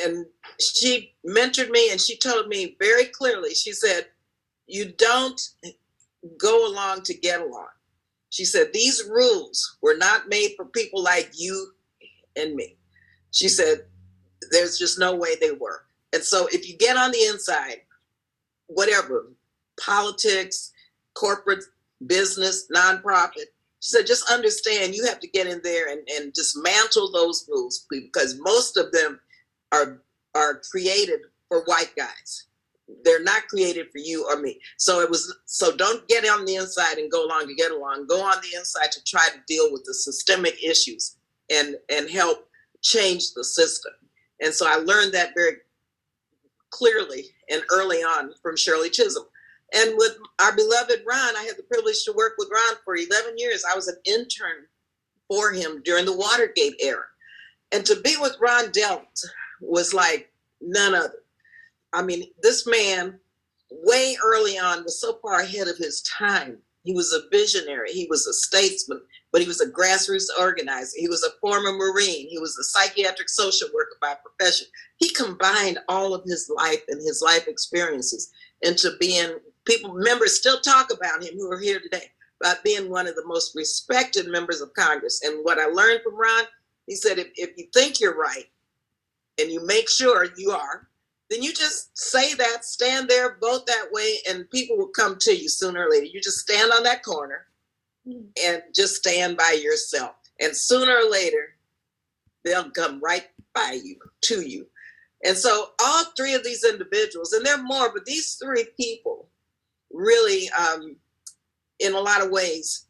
[0.02, 0.26] and
[0.60, 3.54] she mentored me, and she told me very clearly.
[3.54, 4.08] She said
[4.70, 5.42] you don't
[6.38, 7.70] go along to get along.
[8.30, 11.74] She said, These rules were not made for people like you
[12.36, 12.78] and me.
[13.32, 13.86] She said,
[14.52, 15.88] There's just no way they work.
[16.14, 17.82] And so if you get on the inside,
[18.68, 19.32] whatever,
[19.80, 20.72] politics,
[21.16, 21.64] corporate
[22.06, 23.48] business, nonprofit,
[23.82, 27.86] she said, just understand you have to get in there and, and dismantle those rules
[27.90, 29.20] because most of them
[29.72, 30.02] are
[30.36, 32.46] are created for white guys
[33.04, 34.60] they're not created for you or me.
[34.78, 38.08] So it was so don't get on the inside and go along to get along.
[38.08, 41.18] Go on the inside to try to deal with the systemic issues
[41.50, 42.48] and and help
[42.82, 43.94] change the system.
[44.42, 45.58] And so I learned that very
[46.72, 49.26] clearly and early on from Shirley Chisholm.
[49.74, 53.38] And with our beloved Ron, I had the privilege to work with Ron for 11
[53.38, 53.64] years.
[53.70, 54.66] I was an intern
[55.28, 57.04] for him during the Watergate era.
[57.72, 59.26] And to be with Ron Dellums
[59.62, 61.19] was like none other
[61.94, 63.20] I mean, this man,
[63.72, 66.60] way early on, was so far ahead of his time.
[66.84, 70.96] He was a visionary, he was a statesman, but he was a grassroots organizer.
[70.98, 74.68] He was a former Marine, he was a psychiatric social worker by profession.
[74.98, 80.60] He combined all of his life and his life experiences into being people, members still
[80.62, 84.62] talk about him who are here today, about being one of the most respected members
[84.62, 85.22] of Congress.
[85.24, 86.46] And what I learned from Ron,
[86.88, 88.46] he said, if, if you think you're right
[89.40, 90.89] and you make sure you are,
[91.30, 95.36] then you just say that, stand there, vote that way, and people will come to
[95.36, 96.06] you sooner or later.
[96.06, 97.46] You just stand on that corner
[98.08, 98.22] hmm.
[98.44, 100.16] and just stand by yourself.
[100.40, 101.56] And sooner or later,
[102.44, 104.68] they'll come right by you, to you.
[105.24, 109.28] And so all three of these individuals, and there are more, but these three people
[109.92, 110.96] really, um,
[111.80, 112.86] in a lot of ways,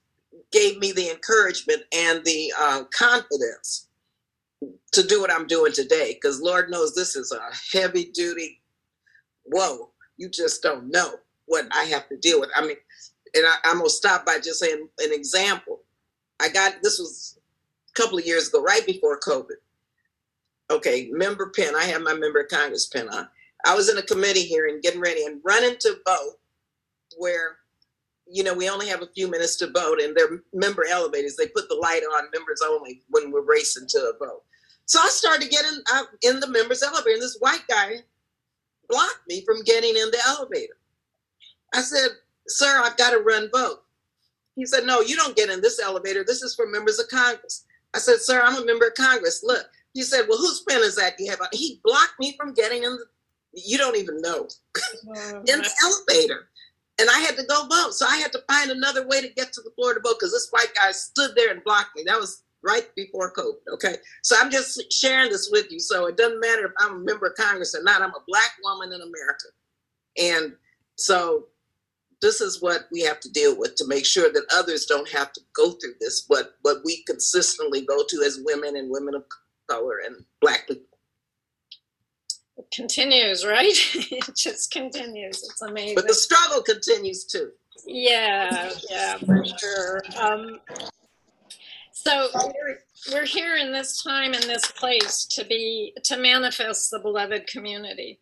[0.51, 3.88] gave me the encouragement and the uh, confidence
[4.93, 8.61] to do what I'm doing today because Lord knows this is a heavy duty.
[9.43, 12.49] Whoa, you just don't know what I have to deal with.
[12.55, 12.77] I mean,
[13.33, 15.81] and I, I'm gonna stop by just saying an example.
[16.39, 17.39] I got this was
[17.89, 19.57] a couple of years ago, right before COVID.
[20.71, 21.75] Okay, member pin.
[21.75, 23.27] I have my member of Congress pin on.
[23.65, 26.35] I was in a committee hearing, getting ready, and running to vote,
[27.17, 27.57] where
[28.31, 31.35] you know, we only have a few minutes to vote, and they're member elevators.
[31.35, 34.43] They put the light on members only when we're racing to a vote.
[34.89, 37.97] So I started getting out in the members elevator, and this white guy
[38.89, 40.77] blocked me from getting in the elevator.
[41.75, 42.09] I said,
[42.47, 43.83] Sir, I've got to run vote.
[44.55, 46.23] He said, No, you don't get in this elevator.
[46.25, 47.67] This is for members of Congress.
[47.93, 49.43] I said, Sir, I'm a member of Congress.
[49.43, 49.67] Look.
[49.93, 51.39] He said, Well, whose pen is that you have?
[51.51, 53.05] He blocked me from getting in the,
[53.53, 54.47] you don't even know,
[55.05, 56.49] in the elevator.
[56.99, 57.93] And I had to go vote.
[57.93, 60.31] So I had to find another way to get to the floor to vote because
[60.31, 62.01] this white guy stood there and blocked me.
[62.07, 63.73] That was right before COVID.
[63.73, 63.95] Okay.
[64.23, 65.79] So I'm just sharing this with you.
[65.79, 68.51] So it doesn't matter if I'm a member of Congress or not, I'm a black
[68.63, 69.45] woman in America.
[70.17, 70.55] And
[70.95, 71.47] so
[72.21, 75.31] this is what we have to deal with to make sure that others don't have
[75.33, 79.23] to go through this, but what we consistently go to as women and women of
[79.69, 80.83] color and black people.
[82.57, 83.67] It continues, right?
[83.71, 85.37] it just continues.
[85.37, 85.95] It's amazing.
[85.95, 87.51] But the struggle continues too.
[87.85, 90.01] Yeah, yeah, for sure.
[90.19, 90.59] Um,
[92.03, 92.79] so we're,
[93.11, 98.19] we're here in this time in this place to be to manifest the beloved community.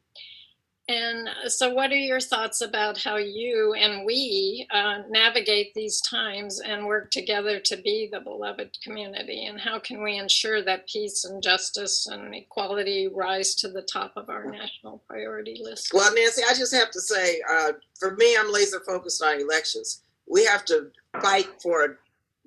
[0.89, 6.61] And so, what are your thoughts about how you and we uh, navigate these times
[6.61, 9.45] and work together to be the beloved community?
[9.45, 14.13] And how can we ensure that peace and justice and equality rise to the top
[14.15, 15.91] of our national priority list?
[15.93, 20.03] Well, Nancy, I just have to say, uh, for me, I'm laser focused on elections.
[20.25, 20.89] We have to
[21.21, 21.99] fight for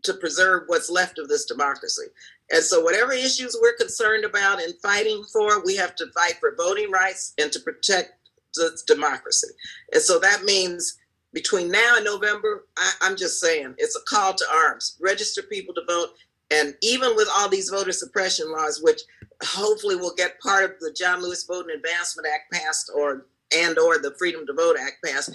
[0.04, 2.06] to preserve what's left of this democracy.
[2.52, 6.54] And so, whatever issues we're concerned about and fighting for, we have to fight for
[6.56, 8.14] voting rights and to protect
[8.54, 9.48] the democracy.
[9.92, 10.98] And so that means
[11.32, 14.96] between now and November, I, I'm just saying it's a call to arms.
[15.00, 16.10] Register people to vote.
[16.50, 19.00] And even with all these voter suppression laws, which
[19.44, 23.26] hopefully will get part of the John Lewis Voting Advancement Act passed or
[23.56, 25.32] and or the Freedom to Vote Act passed,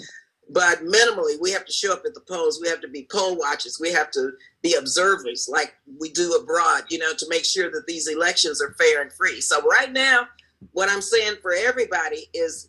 [0.48, 3.36] but minimally we have to show up at the polls we have to be poll
[3.36, 4.30] watchers we have to
[4.62, 8.74] be observers like we do abroad you know to make sure that these elections are
[8.74, 10.26] fair and free so right now
[10.72, 12.68] what i'm saying for everybody is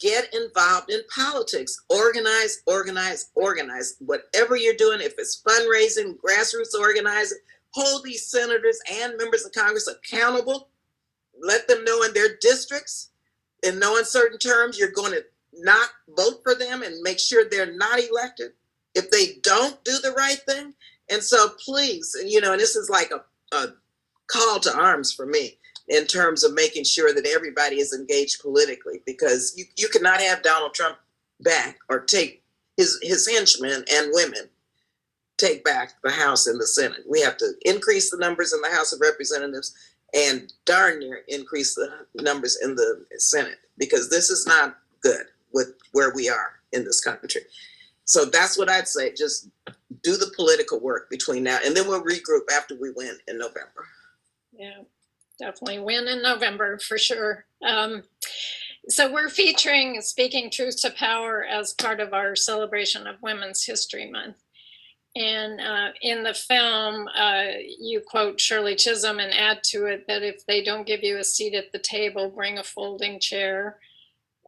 [0.00, 1.76] get involved in politics.
[1.88, 3.96] Organize, organize, organize.
[4.00, 7.38] Whatever you're doing, if it's fundraising, grassroots organizing,
[7.70, 10.68] hold these senators and members of Congress accountable.
[11.40, 13.10] Let them know in their districts,
[13.62, 15.24] in no uncertain terms, you're going to
[15.58, 18.52] not vote for them and make sure they're not elected
[18.94, 20.74] if they don't do the right thing.
[21.10, 23.74] And so, please, you know, and this is like a, a
[24.26, 29.00] call to arms for me in terms of making sure that everybody is engaged politically
[29.04, 30.96] because you, you cannot have Donald Trump
[31.40, 32.42] back or take
[32.76, 34.48] his his henchmen and women
[35.36, 37.02] take back the House and the Senate.
[37.08, 39.74] We have to increase the numbers in the House of Representatives
[40.14, 45.74] and darn near increase the numbers in the Senate because this is not good with
[45.92, 47.42] where we are in this country.
[48.04, 49.14] So that's what I'd say.
[49.14, 49.48] Just
[50.02, 53.86] do the political work between now and then we'll regroup after we win in November.
[54.52, 54.82] Yeah,
[55.38, 57.46] definitely win in November for sure.
[57.66, 58.02] Um,
[58.88, 64.10] so we're featuring Speaking Truth to Power as part of our celebration of Women's History
[64.10, 64.36] Month.
[65.16, 67.44] And uh, in the film, uh,
[67.78, 71.24] you quote Shirley Chisholm and add to it that if they don't give you a
[71.24, 73.78] seat at the table, bring a folding chair.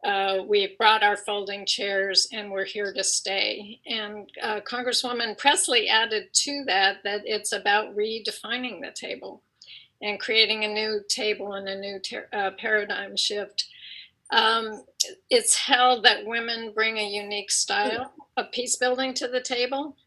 [0.07, 3.81] Uh, we've brought our folding chairs and we're here to stay.
[3.85, 9.43] And uh, Congresswoman Presley added to that that it's about redefining the table
[10.01, 13.67] and creating a new table and a new ter- uh, paradigm shift.
[14.31, 14.85] Um,
[15.29, 19.97] it's held that women bring a unique style of peace building to the table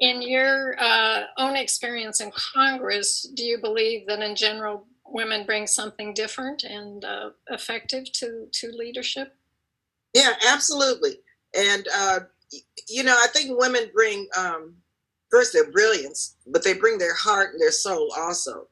[0.00, 5.66] in your uh, own experience in Congress, do you believe that in general women bring
[5.66, 9.34] something different and uh, effective to to leadership?
[10.14, 11.20] Yeah, absolutely.
[11.56, 12.20] And uh,
[12.88, 14.74] you know, I think women bring um,
[15.30, 18.68] first their brilliance, but they bring their heart and their soul also.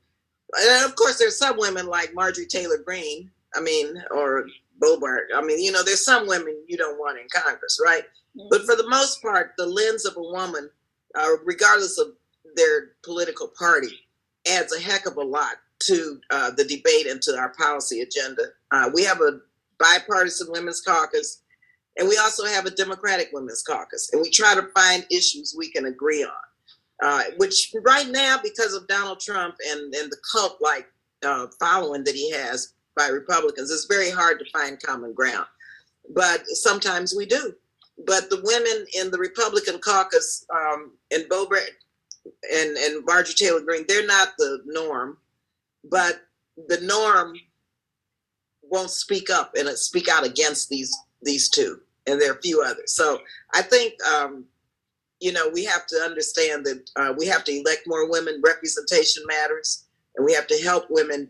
[0.59, 3.31] And of course, there's some women like Marjorie Taylor Greene.
[3.55, 4.47] I mean, or
[4.81, 5.27] Boebert.
[5.35, 8.05] I mean, you know, there's some women you don't want in Congress, right?
[8.37, 8.49] Mm-hmm.
[8.51, 10.71] But for the most part, the lens of a woman
[11.15, 12.09] uh, regardless of
[12.55, 14.07] their political party,
[14.49, 18.43] adds a heck of a lot to uh, the debate and to our policy agenda.
[18.71, 19.41] Uh, we have a
[19.79, 21.43] bipartisan women's caucus,
[21.97, 25.71] and we also have a Democratic women's caucus, and we try to find issues we
[25.71, 26.31] can agree on.
[27.01, 30.89] Uh, which right now, because of Donald Trump and, and the cult like
[31.25, 35.47] uh, following that he has by Republicans, it's very hard to find common ground.
[36.13, 37.55] But sometimes we do
[38.07, 41.69] but the women in the Republican caucus um, and Boebert
[42.53, 45.17] and, and Marjorie Taylor Greene, they're not the norm,
[45.91, 46.23] but
[46.69, 47.35] the norm
[48.63, 52.63] won't speak up and speak out against these these two, and there are a few
[52.63, 52.93] others.
[52.95, 53.21] So
[53.55, 54.45] I think um,
[55.21, 58.43] you know we have to understand that uh, we have to elect more women.
[58.45, 59.85] Representation matters,
[60.17, 61.29] and we have to help women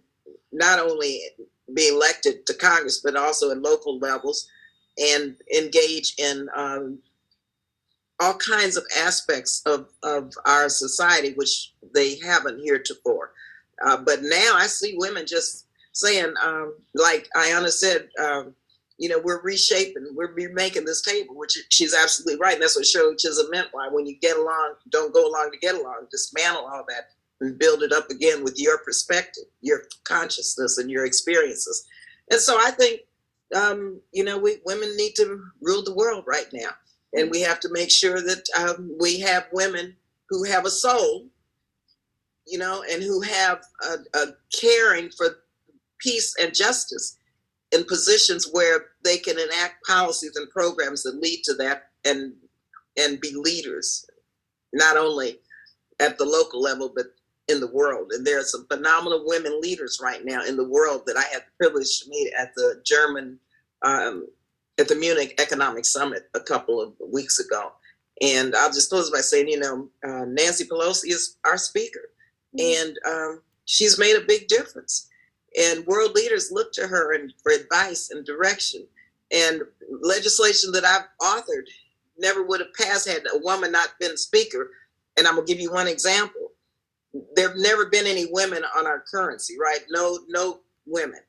[0.53, 1.21] not only
[1.75, 4.49] be elected to Congress but also in local levels
[4.99, 6.99] and engage in um,
[8.21, 13.33] all kinds of aspects of, of our society, which they haven't heretofore.
[13.85, 18.55] Uh, but now I see women just saying, um, like Ayanna said, um,
[18.99, 22.55] you know, we're reshaping, we're remaking this table, which she's absolutely right.
[22.55, 25.59] And that's what Shirley Chisholm meant by when you get along, don't go along to
[25.59, 27.11] get along, dismantle all that
[27.41, 31.87] and build it up again with your perspective, your consciousness, and your experiences.
[32.31, 33.03] And so I think
[33.55, 36.71] um, you know, we women need to rule the world right now,
[37.15, 39.97] and we have to make sure that um, we have women
[40.29, 41.27] who have a soul,
[42.49, 45.39] you know, and who have a, a caring for
[45.99, 47.19] peace and justice
[47.73, 52.33] in positions where they can enact policies and programs that lead to that and
[52.97, 54.07] and be leaders
[54.73, 55.39] not only
[56.01, 57.07] at the local level but
[57.49, 58.13] in the world.
[58.13, 61.43] And there are some phenomenal women leaders right now in the world that I had
[61.43, 63.39] the privilege to meet at the German,
[63.83, 64.27] um,
[64.79, 67.73] at the Munich Economic Summit a couple of weeks ago.
[68.21, 72.11] And I'll just close by saying, you know, uh, Nancy Pelosi is our speaker.
[72.57, 75.09] And um, she's made a big difference.
[75.59, 78.87] And world leaders look to her and for advice and direction.
[79.33, 79.63] And
[80.03, 81.67] legislation that I've authored
[82.19, 84.71] never would have passed had a woman not been speaker.
[85.17, 86.49] And I'm gonna give you one example
[87.35, 89.81] there have never been any women on our currency, right?
[89.91, 91.21] No, no women.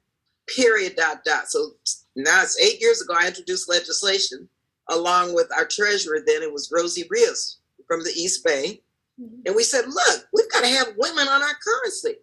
[0.56, 0.96] Period.
[0.96, 1.50] Dot dot.
[1.50, 1.72] So
[2.16, 3.14] now it's eight years ago.
[3.18, 4.50] I introduced legislation
[4.90, 6.20] along with our treasurer.
[6.26, 8.80] Then it was Rosie Rios from the East Bay, mm-hmm.
[9.20, 9.42] Mm-hmm.
[9.46, 12.16] and we said, "Look, we've got to have women on our currency."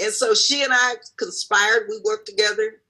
[0.00, 1.86] And so she and I conspired.
[1.88, 2.82] We worked together,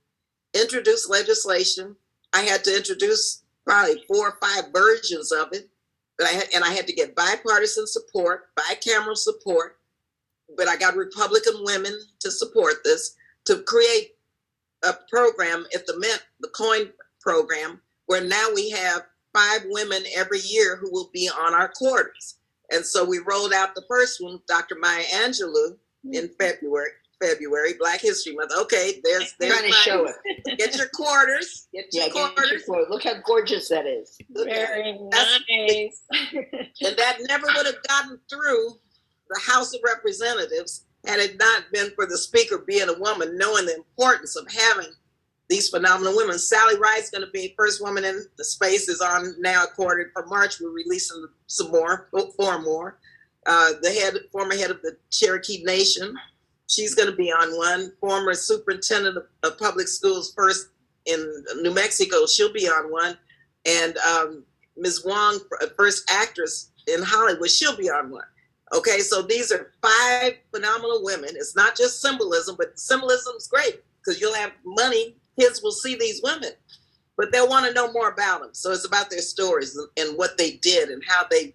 [0.55, 1.97] introduced legislation.
[2.33, 5.71] I had to introduce probably four or five versions of it
[6.19, 9.79] but I had, and I had to get bipartisan support, bicameral support,
[10.57, 14.13] but I got Republican women to support this to create
[14.85, 15.67] a program.
[15.71, 19.03] If the Mint, the coin program where now we have
[19.35, 22.37] five women every year who will be on our quarters.
[22.71, 24.77] And so we rolled out the first one, Dr.
[24.79, 26.15] Maya Angelou, hmm.
[26.15, 26.91] in February.
[27.19, 28.53] February, Black History Month.
[28.59, 30.59] Okay, there's there's Trying to show it.
[30.59, 31.67] Get your quarters.
[31.73, 32.65] Get your Yeah, get quarters.
[32.69, 32.87] your.
[32.91, 34.19] Look how gorgeous that is.
[34.31, 36.03] Very nice.
[36.85, 38.79] And that never would have gotten through
[39.31, 43.67] the House of Representatives had it not been for the speaker being a woman, knowing
[43.67, 44.93] the importance of having
[45.49, 46.39] these phenomenal women.
[46.39, 50.27] Sally Ride's going to be first woman in the space is on now accorded for
[50.27, 50.61] March.
[50.61, 52.99] We're releasing some more, four more.
[53.47, 56.17] Uh, the head, former head of the Cherokee Nation,
[56.67, 57.93] she's going to be on one.
[58.01, 60.69] Former superintendent of, of public schools, first
[61.05, 63.17] in New Mexico, she'll be on one.
[63.65, 64.45] And um,
[64.77, 65.05] Ms.
[65.05, 68.25] Wong, uh, first actress in Hollywood, she'll be on one.
[68.75, 71.31] Okay, so these are five phenomenal women.
[71.35, 75.17] It's not just symbolism, but symbolism's great because you'll have money.
[75.39, 76.51] Kids will see these women,
[77.17, 78.51] but they'll want to know more about them.
[78.53, 81.55] So it's about their stories and, what they did and how they,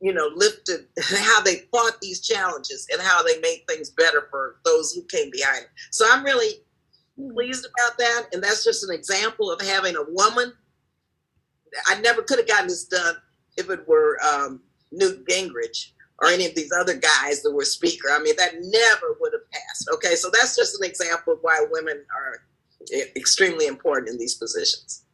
[0.00, 4.56] you know, lifted, how they fought these challenges and how they made things better for
[4.64, 5.70] those who came behind them.
[5.90, 6.62] So I'm really
[7.16, 8.26] pleased about that.
[8.32, 10.52] And that's just an example of having a woman.
[11.88, 13.16] I never could have gotten this done
[13.56, 15.90] if it were um, Newt Gingrich
[16.20, 18.08] or any of these other guys that were speaker.
[18.10, 19.88] I mean, that never would have passed.
[19.94, 22.42] Okay, so that's just an example of why women are
[23.16, 25.04] extremely important in these positions.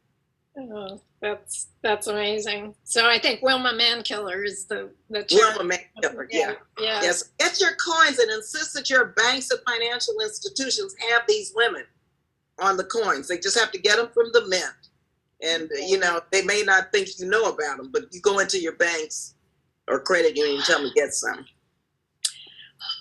[0.58, 2.74] Oh, that's that's amazing.
[2.84, 5.40] So I think Wilma Mankiller is the the chair.
[5.56, 6.54] Wilma Mankiller, yeah.
[6.78, 7.00] yeah.
[7.02, 11.84] Yes, get your coins and insist that your banks and financial institutions have these women
[12.58, 13.28] on the coins.
[13.28, 14.88] They just have to get them from the mint.
[15.42, 18.38] And, uh, you know, they may not think you know about them, but you go
[18.38, 19.34] into your banks
[19.88, 21.44] or credit union and tell them to get some.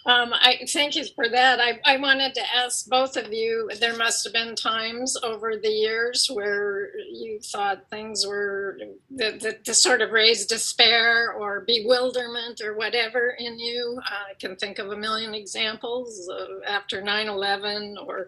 [0.05, 1.59] Um, I thank you for that.
[1.59, 3.69] I, I wanted to ask both of you.
[3.79, 8.79] There must have been times over the years where you thought things were
[9.09, 14.01] the, the sort of raised despair or bewilderment or whatever in you.
[14.03, 18.27] I can think of a million examples uh, after 9 11 or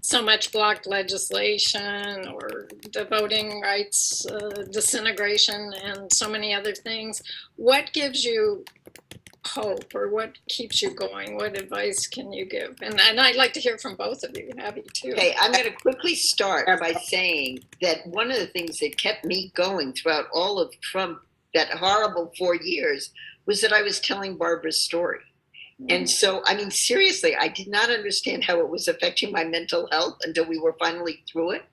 [0.00, 7.20] so much blocked legislation or the voting rights uh, disintegration and so many other things.
[7.56, 8.64] What gives you
[9.46, 11.36] hope or what keeps you going?
[11.36, 12.76] What advice can you give?
[12.82, 15.12] And, and I'd like to hear from both of you, Abby, too.
[15.12, 19.24] Okay, I'm going to quickly start by saying that one of the things that kept
[19.24, 21.20] me going throughout all of Trump,
[21.54, 23.10] that horrible four years,
[23.46, 25.20] was that I was telling Barbara's story.
[25.88, 26.08] And mm.
[26.08, 30.18] so, I mean, seriously, I did not understand how it was affecting my mental health
[30.22, 31.64] until we were finally through it.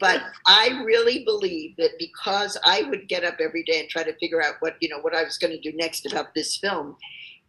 [0.00, 4.16] But I really believe that because I would get up every day and try to
[4.18, 6.96] figure out what, you know, what I was going to do next about this film.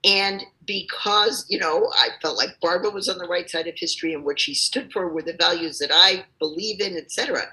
[0.04, 4.14] And because, you know, I felt like Barbara was on the right side of history
[4.14, 7.44] and what she stood for were the values that I believe in, etc.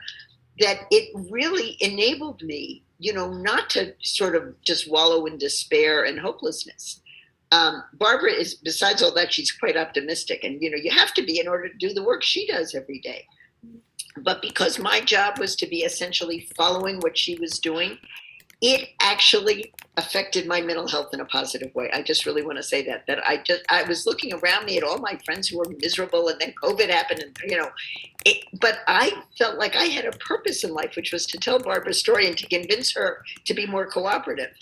[0.58, 6.04] that it really enabled me, you know, not to sort of just wallow in despair
[6.04, 7.00] and hopelessness
[7.52, 10.44] um, Barbara is, besides all that, she's quite optimistic.
[10.44, 12.74] And, you know, you have to be in order to do the work she does
[12.74, 13.26] every day.
[14.16, 17.98] But because my job was to be essentially following what she was doing,
[18.60, 21.90] it actually affected my mental health in a positive way.
[21.92, 24.76] I just really want to say that, that I just, I was looking around me
[24.76, 27.70] at all my friends who were miserable and then COVID happened and, you know,
[28.26, 31.58] it, but I felt like I had a purpose in life, which was to tell
[31.58, 34.52] Barbara's story and to convince her to be more cooperative.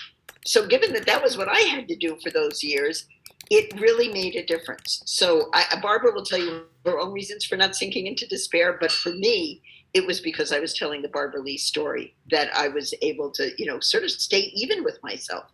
[0.47, 3.07] So, given that that was what I had to do for those years,
[3.51, 5.03] it really made a difference.
[5.07, 8.93] So, I, Barbara will tell you her own reasons for not sinking into despair, but
[8.93, 9.63] for me,
[9.95, 13.51] it was because I was telling the Barbara Lee story that I was able to,
[13.59, 15.45] you know, sort of stay even with myself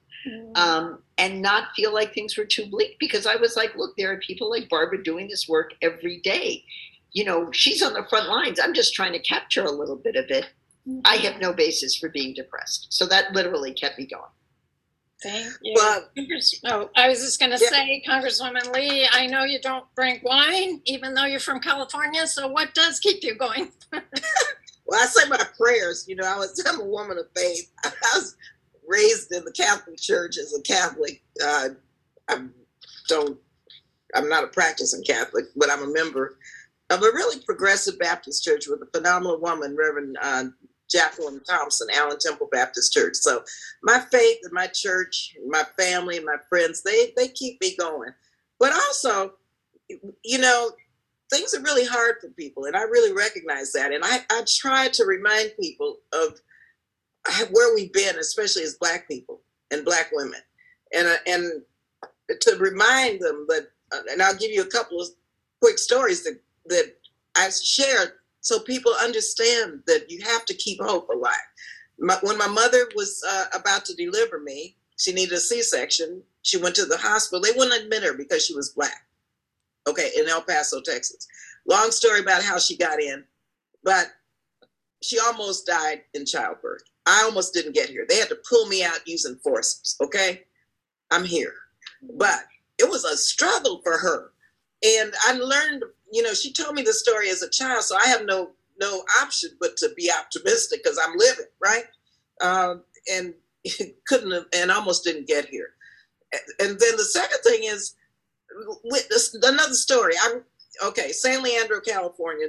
[0.55, 4.13] um, and not feel like things were too bleak because I was like, look, there
[4.13, 6.65] are people like Barbara doing this work every day.
[7.13, 8.59] You know, she's on the front lines.
[8.59, 10.47] I'm just trying to capture a little bit of it.
[11.05, 12.89] I have no basis for being depressed.
[12.91, 14.23] So that literally kept me going.
[15.25, 15.73] Thank you.
[15.77, 17.71] Well, Congress- oh, I was just going to Yeah.
[17.71, 22.27] say, Congresswoman Lee, I know you don't drink wine, even though you're from California.
[22.29, 23.73] So, what does keep you going?
[24.87, 26.05] Well, I say my prayers.
[26.07, 27.71] You know, I was I'm a woman of faith.
[27.87, 28.37] I was
[28.87, 31.23] raised in the Catholic Church as a Catholic.
[31.43, 31.71] Uh,
[32.29, 32.47] I
[33.09, 33.39] don't.
[34.15, 36.37] I'm not a practicing Catholic, but I'm a member
[36.91, 40.45] of a really progressive Baptist church with a phenomenal woman, Reverend uh,
[40.91, 43.17] Jacqueline Thompson, Allen Temple Baptist Church.
[43.17, 43.43] So
[43.83, 48.11] my faith and my church, my family, my friends, they they keep me going.
[48.59, 49.35] But also,
[49.89, 50.71] you know,
[51.31, 53.93] things are really hard for people, and I really recognize that.
[53.93, 56.41] And I I try to remind people of
[57.51, 60.41] where we've been, especially as Black people and Black women,
[60.93, 61.63] and uh, and
[62.41, 63.69] to remind them that.
[63.93, 65.09] Uh, and I'll give you a couple of
[65.61, 66.97] quick stories that that
[67.37, 68.13] I shared
[68.45, 71.33] so people understand that you have to keep hope alive.
[71.99, 76.23] My, when my mother was uh, about to deliver me, she needed a C-section.
[76.43, 77.41] She went to the hospital.
[77.41, 79.07] They wouldn't admit her because she was black.
[79.89, 81.27] Okay, in El Paso, Texas.
[81.67, 83.25] Long story about how she got in,
[83.83, 84.09] but
[85.03, 86.83] she almost died in childbirth.
[87.07, 88.05] I almost didn't get here.
[88.07, 89.97] They had to pull me out using forceps.
[90.03, 90.43] Okay,
[91.11, 91.55] I'm here,
[92.19, 92.45] but
[92.79, 94.33] it was a struggle for her,
[94.85, 95.85] and I learned.
[96.15, 99.05] You know, she told me the story as a child, so I have no no
[99.21, 101.85] option but to be optimistic because I'm living right.
[102.41, 103.35] Um, and
[104.07, 105.71] couldn't have, and almost didn't get here.
[106.61, 107.95] And then the second thing is
[109.43, 110.15] another story.
[110.23, 110.43] I'm
[110.85, 111.11] okay.
[111.11, 112.49] San Leandro, California,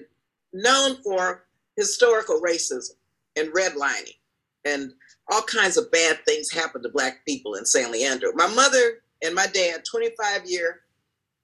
[0.53, 1.45] known for
[1.75, 2.91] historical racism
[3.35, 4.15] and redlining,
[4.63, 4.93] and
[5.31, 8.31] all kinds of bad things happen to black people in San Leandro.
[8.33, 10.81] My mother and my dad, 25 year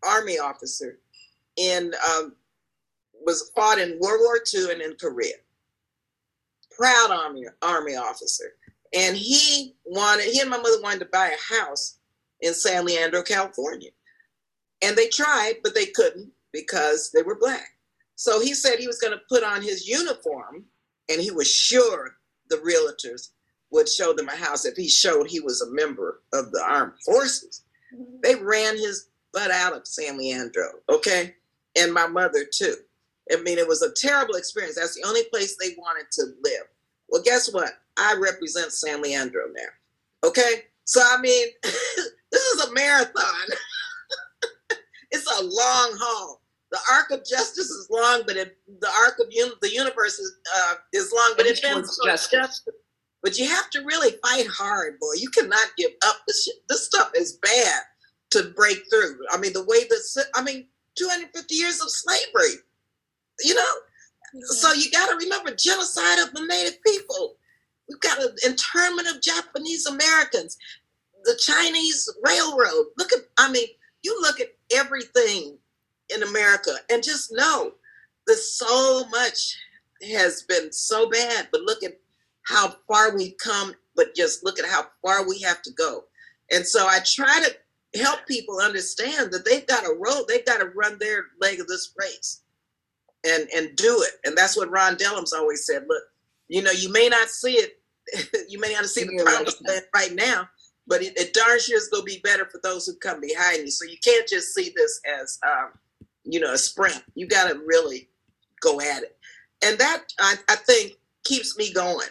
[0.03, 0.99] army officer,
[1.57, 2.33] in um,
[3.25, 5.35] was fought in World War II and in Korea.
[6.77, 8.53] Proud army army officer,
[8.95, 11.99] and he wanted he and my mother wanted to buy a house
[12.39, 13.91] in San Leandro, California,
[14.81, 17.67] and they tried, but they couldn't because they were black.
[18.15, 20.65] So he said he was going to put on his uniform,
[21.09, 22.17] and he was sure
[22.49, 23.29] the realtors
[23.71, 26.93] would show them a house if he showed he was a member of the armed
[27.03, 27.63] forces.
[28.21, 31.35] They ran his butt out of San Leandro, okay?
[31.77, 32.75] And my mother too.
[33.31, 34.75] I mean, it was a terrible experience.
[34.75, 36.63] That's the only place they wanted to live.
[37.09, 37.71] Well, guess what?
[37.97, 40.29] I represent San Leandro now.
[40.29, 40.63] Okay?
[40.85, 43.47] So, I mean, this is a marathon.
[45.11, 46.41] it's a long haul.
[46.71, 50.33] The arc of justice is long, but it, the arc of un, the universe is,
[50.55, 52.31] uh, is long, but it bends justice.
[52.31, 52.75] justice.
[53.21, 55.13] But you have to really fight hard, boy.
[55.17, 56.17] You cannot give up.
[56.27, 57.81] This shit, this stuff is bad
[58.31, 59.17] to break through.
[59.31, 62.61] I mean, the way that I mean, 250 years of slavery.
[63.43, 63.73] You know,
[64.33, 64.41] yeah.
[64.45, 67.35] so you got to remember genocide of the native people.
[67.89, 70.57] We've got an internment of Japanese Americans,
[71.23, 72.87] the Chinese railroad.
[72.97, 73.67] Look at, I mean,
[74.03, 75.57] you look at everything
[76.13, 77.73] in America and just know
[78.27, 79.57] that so much
[80.13, 81.97] has been so bad, but look at
[82.43, 86.05] how far we've come, but just look at how far we have to go.
[86.51, 87.55] And so I try to
[87.95, 91.67] help people understand that they've got to roll, they've got to run their leg of
[91.67, 92.41] this race
[93.25, 94.13] and and do it.
[94.25, 95.85] And that's what Ron Dellums always said.
[95.87, 96.03] Look,
[96.47, 97.79] you know, you may not see it,
[98.49, 100.49] you may not see the promised land right now,
[100.87, 103.59] but it, it darn sure is going to be better for those who come behind
[103.59, 103.71] you.
[103.71, 105.69] So you can't just see this as, um,
[106.23, 107.03] you know, a sprint.
[107.15, 108.09] You got to really
[108.59, 109.17] go at it.
[109.63, 112.07] And that, I, I think, keeps me going,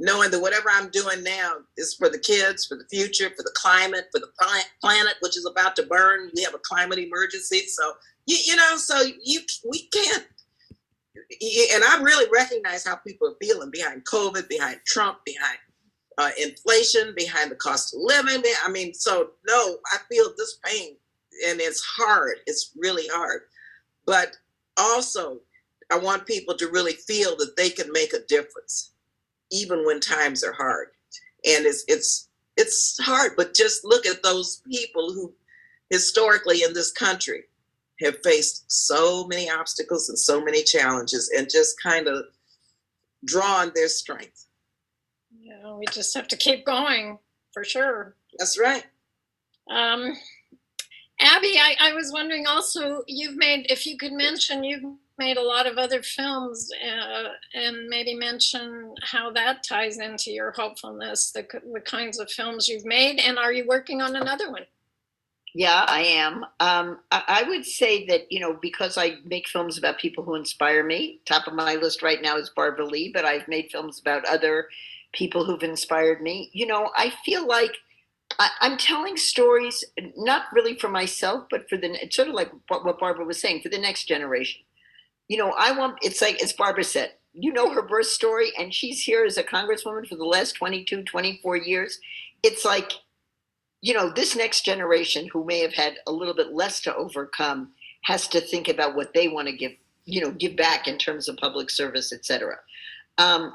[0.00, 3.54] knowing that whatever I'm doing now is for the kids, for the future, for the
[3.54, 4.30] climate, for the
[4.80, 6.30] planet, which is about to burn.
[6.34, 7.66] We have a climate emergency.
[7.66, 7.92] So,
[8.26, 9.40] you, you know, so you
[9.70, 10.26] we can't
[11.74, 15.58] and I really recognize how people are feeling behind COVID, behind Trump, behind
[16.18, 18.42] uh, inflation, behind the cost of living.
[18.64, 20.96] I mean, so no, I feel this pain
[21.46, 22.38] and it's hard.
[22.46, 23.42] It's really hard.
[24.06, 24.36] But
[24.78, 25.40] also,
[25.90, 28.92] I want people to really feel that they can make a difference,
[29.50, 30.88] even when times are hard.
[31.46, 35.32] And it's it's it's hard, but just look at those people who
[35.88, 37.44] historically in this country
[38.00, 42.24] have faced so many obstacles and so many challenges and just kind of
[43.24, 44.46] drawn their strength.
[45.38, 47.18] Yeah, we just have to keep going
[47.52, 48.16] for sure.
[48.38, 48.84] That's right.
[49.70, 50.16] Um,
[51.20, 54.84] Abby, I, I was wondering also, you've made, if you could mention, you've
[55.20, 60.50] made a lot of other films uh, and maybe mention how that ties into your
[60.50, 63.20] hopefulness, the, the kinds of films you've made.
[63.20, 64.64] And are you working on another one?
[65.54, 66.44] Yeah, I am.
[66.60, 70.36] Um, I, I, would say that, you know, because I make films about people who
[70.36, 74.00] inspire me, top of my list right now is Barbara Lee, but I've made films
[74.00, 74.68] about other
[75.12, 76.50] people who've inspired me.
[76.54, 77.72] You know, I feel like
[78.38, 79.84] I, am telling stories,
[80.16, 83.62] not really for myself, but for the, it's sort of like what Barbara was saying,
[83.62, 84.62] for the next generation.
[85.30, 88.74] You know, I want, it's like, as Barbara said, you know her birth story, and
[88.74, 92.00] she's here as a congresswoman for the last 22, 24 years.
[92.42, 92.90] It's like,
[93.80, 97.70] you know, this next generation who may have had a little bit less to overcome
[98.02, 99.70] has to think about what they want to give,
[100.04, 102.58] you know, give back in terms of public service, et cetera.
[103.16, 103.54] Um,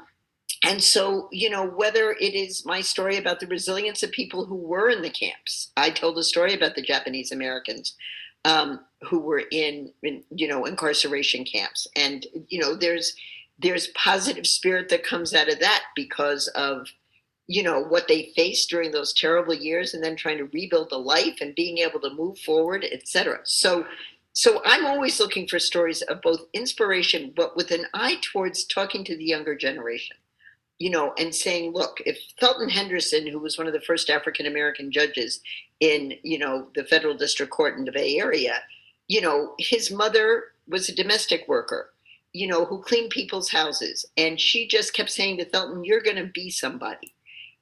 [0.64, 4.56] and so, you know, whether it is my story about the resilience of people who
[4.56, 7.94] were in the camps, I told a story about the Japanese Americans
[8.46, 13.14] um, who were in, in, you know, incarceration camps, and you know, there's
[13.58, 16.88] there's positive spirit that comes out of that because of
[17.48, 20.98] you know what they faced during those terrible years and then trying to rebuild the
[20.98, 23.86] life and being able to move forward etc so
[24.32, 29.02] So I'm always looking for stories of both inspiration, but with an eye towards talking
[29.04, 30.18] to the younger generation,
[30.78, 34.44] you know, and saying, look, if Thelton Henderson, who was one of the first African
[34.44, 35.40] American judges
[35.80, 38.56] in, you know, the federal district court in the Bay Area,
[39.08, 41.90] you know, his mother was a domestic worker,
[42.32, 44.04] you know, who cleaned people's houses.
[44.16, 47.14] And she just kept saying to Thelton, you're going to be somebody.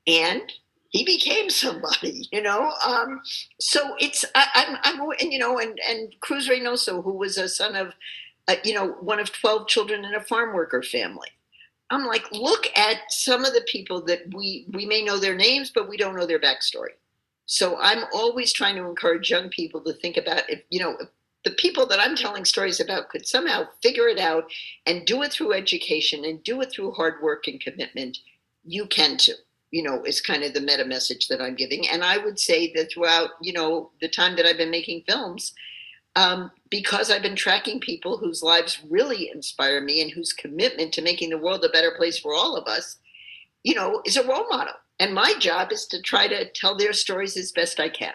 [0.06, 0.52] And
[0.94, 2.72] he became somebody, you know.
[2.86, 3.20] Um,
[3.60, 7.48] so it's I, I'm I'm and you know and and Cruz Reynoso, who was a
[7.48, 7.92] son of,
[8.48, 11.28] uh, you know, one of twelve children in a farm worker family.
[11.90, 15.70] I'm like, look at some of the people that we we may know their names,
[15.74, 16.94] but we don't know their backstory.
[17.46, 20.96] So I'm always trying to encourage young people to think about if you know
[21.44, 24.50] the people that I'm telling stories about could somehow figure it out
[24.86, 28.18] and do it through education and do it through hard work and commitment.
[28.64, 29.34] You can too
[29.74, 31.88] you know, is kind of the meta message that I'm giving.
[31.88, 35.52] And I would say that throughout, you know, the time that I've been making films,
[36.14, 41.02] um, because I've been tracking people whose lives really inspire me and whose commitment to
[41.02, 42.98] making the world a better place for all of us,
[43.64, 44.74] you know, is a role model.
[45.00, 48.14] And my job is to try to tell their stories as best I can.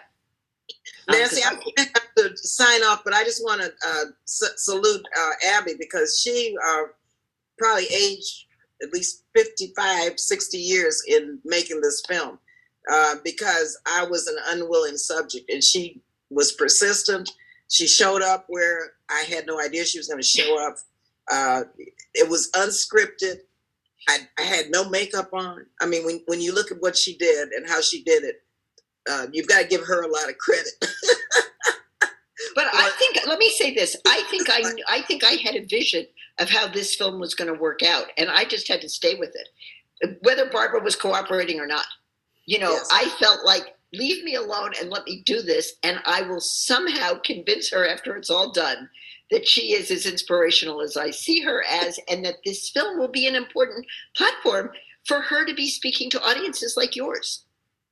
[1.08, 4.52] Nancy, I'm going to have to sign off, but I just want to uh, s-
[4.56, 6.82] salute uh, Abby because she uh,
[7.58, 8.46] probably aged
[8.82, 12.38] at least 55, 60 years in making this film
[12.90, 16.00] uh, because I was an unwilling subject and she
[16.30, 17.30] was persistent.
[17.68, 20.76] She showed up where I had no idea she was going to show up.
[21.30, 21.62] Uh,
[22.14, 23.40] it was unscripted.
[24.08, 25.66] I, I, had no makeup on.
[25.80, 28.42] I mean, when, when you look at what she did and how she did it,
[29.08, 30.72] uh, you've got to give her a lot of credit.
[32.54, 33.96] but I think, let me say this.
[34.06, 36.06] I think I, I think I had a vision
[36.38, 38.06] of how this film was going to work out.
[38.16, 41.84] And I just had to stay with it, whether Barbara was cooperating or not.
[42.46, 42.88] You know, yes.
[42.92, 45.74] I felt like, leave me alone and let me do this.
[45.82, 48.88] And I will somehow convince her after it's all done
[49.30, 53.08] that she is as inspirational as I see her as, and that this film will
[53.08, 53.86] be an important
[54.16, 54.70] platform
[55.06, 57.44] for her to be speaking to audiences like yours.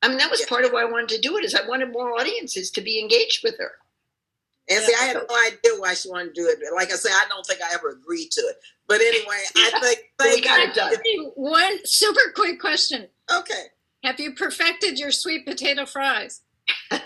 [0.03, 1.92] I mean, that was part of why I wanted to do it is I wanted
[1.92, 3.72] more audiences to be engaged with her.
[4.70, 6.59] And see, I had no idea why she wanted to do it.
[6.74, 8.57] Like I say, I don't think I ever agreed to it.
[8.86, 10.92] But anyway, I think we got it done.
[11.34, 13.09] One super quick question.
[13.32, 13.64] Okay.
[14.05, 16.42] Have you perfected your sweet potato fries?
[16.90, 17.01] and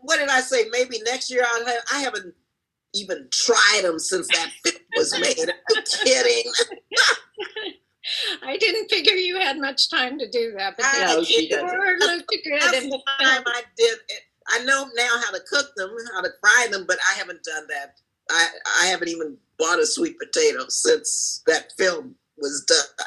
[0.00, 0.66] what did I say?
[0.70, 1.82] Maybe next year I'll have.
[1.92, 2.34] I haven't
[2.94, 5.48] even tried them since that film was made.
[5.48, 6.52] I'm kidding.
[8.42, 11.66] I didn't figure you had much time to do that, but I no, she doesn't.
[11.66, 12.60] looked good.
[12.60, 16.30] That's the time I did it I know now how to cook them, how to
[16.40, 18.00] fry them, but I haven't done that.
[18.30, 18.48] I
[18.82, 23.06] I haven't even bought a sweet potato since that film was done.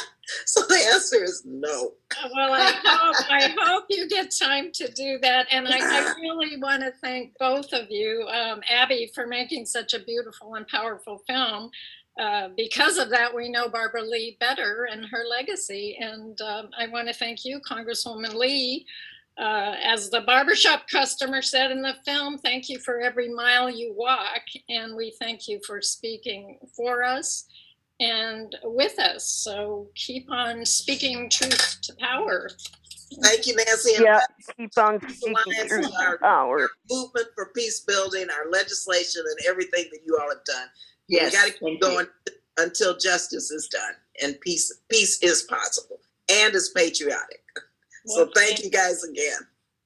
[0.46, 1.92] so the answer is no.
[2.34, 6.56] Well, I hope I hope you get time to do that, and I, I really
[6.58, 11.22] want to thank both of you, um, Abby, for making such a beautiful and powerful
[11.26, 11.70] film.
[12.18, 15.96] Uh, because of that, we know Barbara Lee better and her legacy.
[16.00, 18.86] And um, I want to thank you, Congresswoman Lee,
[19.36, 23.92] uh, as the barbershop customer said in the film, thank you for every mile you
[23.96, 24.42] walk.
[24.68, 27.46] And we thank you for speaking for us
[27.98, 29.24] and with us.
[29.24, 32.48] So keep on speaking truth to power.
[33.22, 33.94] Thank you, Nancy.
[34.00, 34.20] yeah,
[34.56, 35.34] keep on speaking
[35.68, 36.68] truth to power.
[36.90, 40.68] Movement for peace building, our legislation, and everything that you all have done.
[41.08, 42.06] Yes, we got to keep going
[42.56, 45.98] until justice is done and peace peace is possible
[46.30, 47.42] and is patriotic.
[48.06, 49.40] So thank you guys again.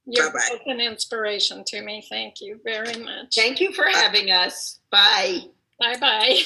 [0.07, 0.57] You're Bye-bye.
[0.59, 2.05] both an inspiration to me.
[2.09, 3.35] Thank you very much.
[3.35, 4.81] Thank you for having us.
[4.91, 5.41] Bye.
[5.79, 6.41] Bye bye.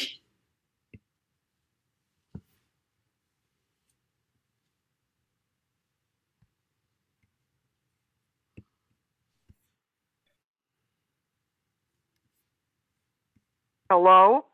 [13.89, 14.47] Hello?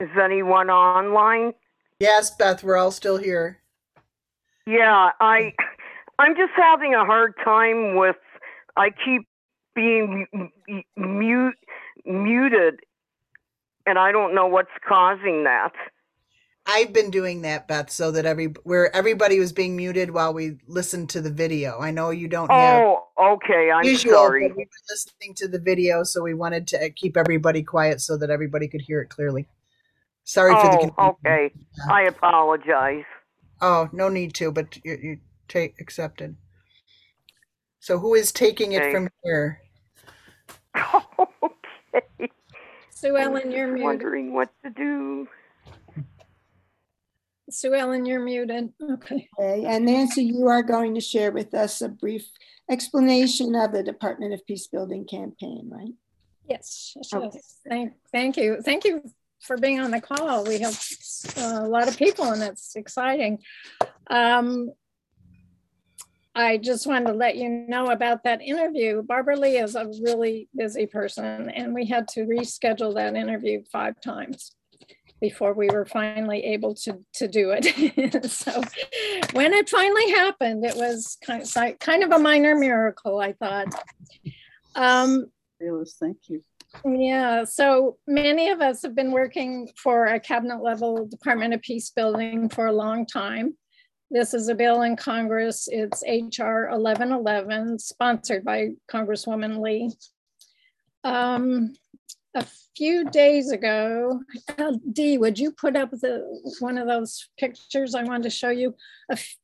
[0.00, 1.52] Is anyone online?
[1.98, 3.58] Yes, Beth, we're all still here.
[4.66, 5.52] Yeah, I
[6.18, 8.16] I'm just having a hard time with
[8.76, 9.28] I keep
[9.74, 10.26] being
[10.96, 11.54] mute
[12.06, 12.80] muted
[13.86, 15.72] and I don't know what's causing that.
[16.66, 20.58] I've been doing that, Beth, so that every where everybody was being muted while we
[20.66, 21.78] listened to the video.
[21.78, 23.70] I know you don't have Oh, okay.
[23.70, 24.46] I'm visual, sorry.
[24.48, 28.30] we were listening to the video, so we wanted to keep everybody quiet so that
[28.30, 29.46] everybody could hear it clearly.
[30.30, 31.16] Sorry for the Oh, confusion.
[31.26, 31.52] okay.
[31.90, 33.04] I apologize.
[33.60, 35.18] Oh, no need to, but you, you
[35.48, 36.36] take accepted.
[37.80, 38.92] So who is taking it Okay.
[38.92, 39.60] from here?
[41.42, 42.30] okay.
[42.90, 43.84] Sue Ellen, you're muted.
[43.84, 45.26] Wondering what to do.
[47.50, 48.72] Sue Ellen, you're muted.
[48.80, 49.28] Okay.
[49.36, 52.30] Okay, and Nancy, you are going to share with us a brief
[52.70, 55.94] explanation of the Department of Peace Building campaign, right?
[56.48, 57.30] Yes, yes, Okay.
[57.34, 57.56] yes.
[57.68, 58.62] Thank, thank you.
[58.62, 59.02] Thank you
[59.40, 60.44] for being on the call.
[60.44, 60.80] We have
[61.36, 63.38] uh, a lot of people and it's exciting.
[64.08, 64.70] Um,
[66.34, 69.02] I just wanted to let you know about that interview.
[69.02, 74.00] Barbara Lee is a really busy person and we had to reschedule that interview five
[74.00, 74.52] times
[75.20, 78.24] before we were finally able to, to do it.
[78.30, 78.62] so
[79.32, 83.66] when it finally happened, it was kind of, kind of a minor miracle, I thought.
[84.74, 85.26] Um,
[85.60, 86.42] thank you.
[86.84, 91.90] Yeah, so many of us have been working for a cabinet level Department of Peace
[91.90, 93.56] building for a long time.
[94.10, 95.68] This is a bill in Congress.
[95.70, 99.90] It's HR 1111, sponsored by Congresswoman Lee.
[101.04, 101.74] Um,
[102.34, 104.20] a few days ago,
[104.92, 106.24] Dee, would you put up the
[106.60, 108.74] one of those pictures I wanted to show you?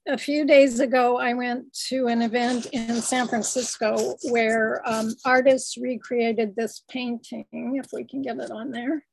[0.06, 5.76] A few days ago, I went to an event in San Francisco where um, artists
[5.76, 9.04] recreated this painting, if we can get it on there.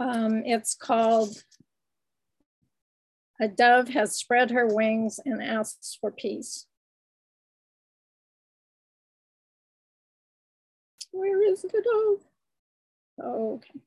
[0.00, 1.42] Um, it's called
[3.40, 6.66] A Dove Has Spread Her Wings and Asks for Peace.
[11.12, 12.24] Where is the dove?
[13.22, 13.80] Oh, okay.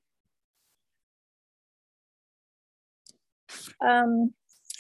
[3.82, 4.34] Um,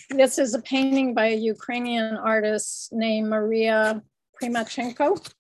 [0.09, 4.01] this is a painting by a Ukrainian artist named Maria
[4.39, 5.31] Primachenko.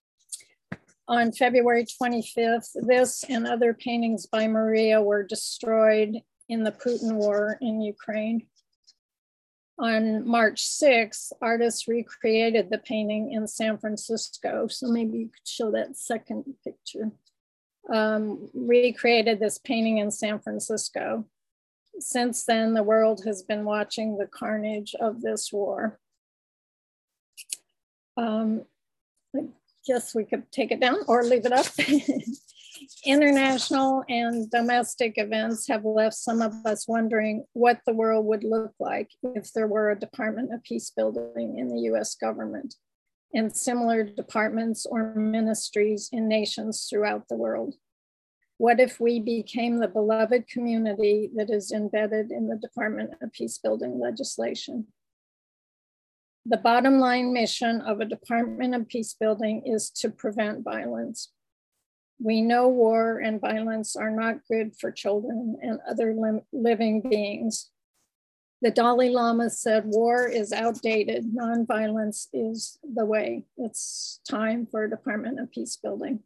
[1.07, 7.57] On February 25th, this and other paintings by Maria were destroyed in the Putin war
[7.61, 8.47] in Ukraine.
[9.77, 14.67] On March 6th, artists recreated the painting in San Francisco.
[14.67, 17.11] So maybe you could show that second picture.
[17.91, 21.25] Um, recreated this painting in San Francisco.
[21.99, 25.99] Since then, the world has been watching the carnage of this war.
[28.17, 28.63] Um,
[29.35, 29.41] I
[29.85, 31.67] guess we could take it down or leave it up.
[33.05, 38.73] International and domestic events have left some of us wondering what the world would look
[38.79, 42.75] like if there were a Department of Peace building in the US government
[43.33, 47.75] and similar departments or ministries in nations throughout the world.
[48.57, 53.57] What if we became the beloved community that is embedded in the Department of Peace
[53.57, 54.87] building legislation?
[56.45, 61.31] The bottom line mission of a Department of Peace building is to prevent violence.
[62.19, 66.15] We know war and violence are not good for children and other
[66.53, 67.69] living beings.
[68.61, 73.43] The Dalai Lama said war is outdated, nonviolence is the way.
[73.57, 76.21] It's time for a Department of Peace building.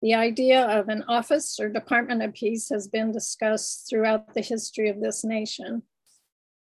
[0.00, 4.88] The idea of an office or Department of Peace has been discussed throughout the history
[4.88, 5.82] of this nation.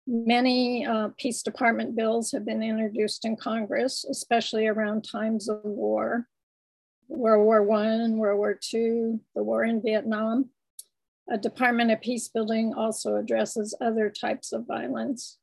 [0.07, 6.29] Many uh, peace department bills have been introduced in Congress, especially around times of war.
[7.09, 10.50] World War One, World War Two, the war in Vietnam.
[11.30, 15.38] A Department of Peace building also addresses other types of violence.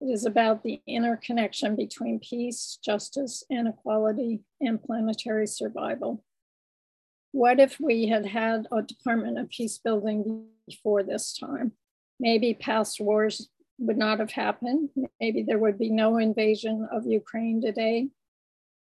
[0.00, 6.24] It is about the interconnection between peace, justice, and equality and planetary survival.
[7.32, 11.72] What if we had had a Department of Peace building before this time?
[12.18, 13.48] Maybe past wars
[13.78, 14.90] would not have happened.
[15.20, 18.08] Maybe there would be no invasion of Ukraine today.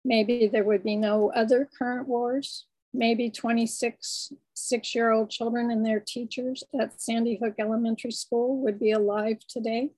[0.06, 2.66] Maybe there would be no other current wars.
[2.94, 8.78] Maybe 26 six year old children and their teachers at Sandy Hook Elementary School would
[8.78, 9.90] be alive today.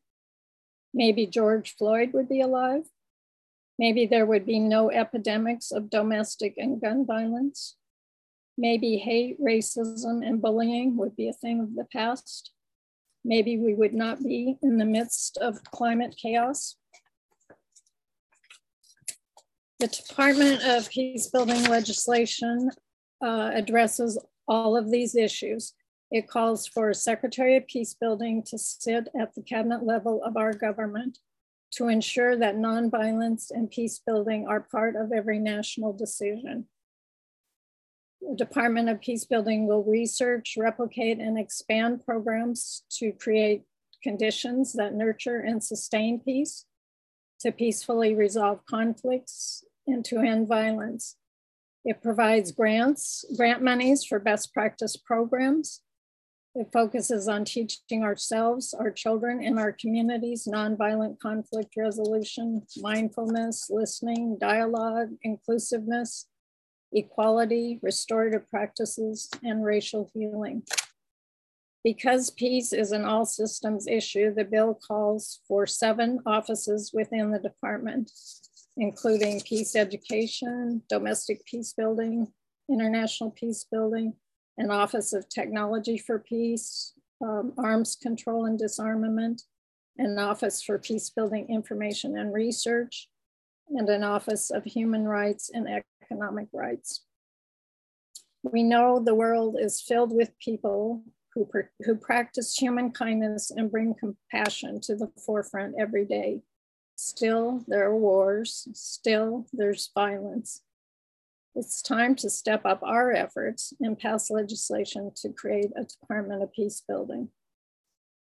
[0.95, 2.85] Maybe George Floyd would be alive.
[3.79, 7.77] Maybe there would be no epidemics of domestic and gun violence.
[8.57, 12.53] Maybe hate, racism, and bullying would be a thing of the past.
[13.25, 16.77] Maybe we would not be in the midst of climate chaos.
[19.79, 22.69] The Department of Peace Building legislation
[23.25, 24.19] uh, addresses
[24.49, 25.73] all of these issues.
[26.11, 30.53] It calls for Secretary of Peace Building to sit at the cabinet level of our
[30.53, 31.19] government
[31.75, 36.67] to ensure that nonviolence and peace building are part of every national decision.
[38.21, 43.63] The Department of Peace Building will research, replicate, and expand programs to create
[44.03, 46.65] conditions that nurture and sustain peace,
[47.43, 51.17] to peacefully resolve conflicts, and to end violence.
[51.85, 55.81] It provides grants, grant monies for best practice programs.
[56.55, 64.39] It focuses on teaching ourselves, our children, and our communities nonviolent conflict resolution, mindfulness, listening,
[64.41, 66.27] dialogue, inclusiveness,
[66.93, 70.63] equality, restorative practices, and racial healing.
[71.85, 77.39] Because peace is an all systems issue, the bill calls for seven offices within the
[77.39, 78.11] department,
[78.79, 82.29] including peace education, domestic peace building,
[82.71, 84.15] international peace building,
[84.57, 89.43] an office of technology for peace, um, arms control and disarmament,
[89.99, 93.09] an office for peace building information and research,
[93.71, 95.69] and an office of human rights and
[96.03, 97.05] economic rights.
[98.45, 101.03] We know the world is filled with people
[101.35, 101.49] who,
[101.85, 106.43] who practice human kindness and bring compassion to the forefront every day.
[107.01, 110.63] Still, there are wars, still, there's violence.
[111.55, 116.53] It's time to step up our efforts and pass legislation to create a Department of
[116.53, 117.29] Peace Building.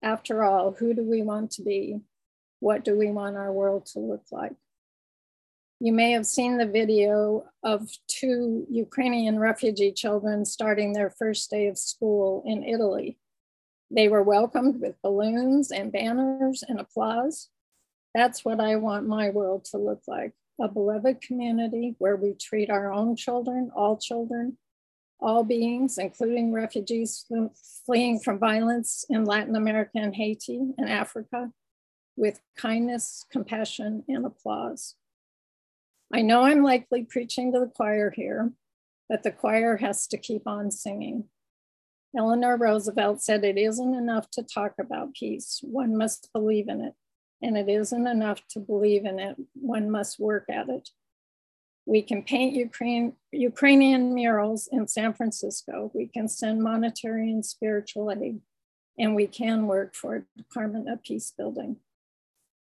[0.03, 2.01] After all, who do we want to be?
[2.61, 4.53] What do we want our world to look like?
[5.81, 11.69] You may have seen the video of two Ukrainian refugee children starting their first day
[11.69, 13.17] of school in Italy.
[13.91, 17.49] They were welcomed with balloons and banners and applause.
[18.15, 22.71] That's what I want my world to look like a beloved community where we treat
[22.71, 24.59] our own children, all children,
[25.21, 27.27] all beings, including refugees
[27.87, 31.53] fleeing from violence in Latin America and Haiti and Africa,
[32.17, 34.95] with kindness, compassion, and applause.
[36.13, 38.53] I know I'm likely preaching to the choir here,
[39.09, 41.25] but the choir has to keep on singing.
[42.17, 46.95] Eleanor Roosevelt said it isn't enough to talk about peace, one must believe in it.
[47.41, 50.91] And it isn't enough to believe in it, one must work at it.
[51.87, 55.91] We can paint Ukraine, Ukrainian murals in San Francisco.
[55.95, 58.41] We can send monetary and spiritual aid,
[58.99, 61.77] and we can work for a Department of Peace Building.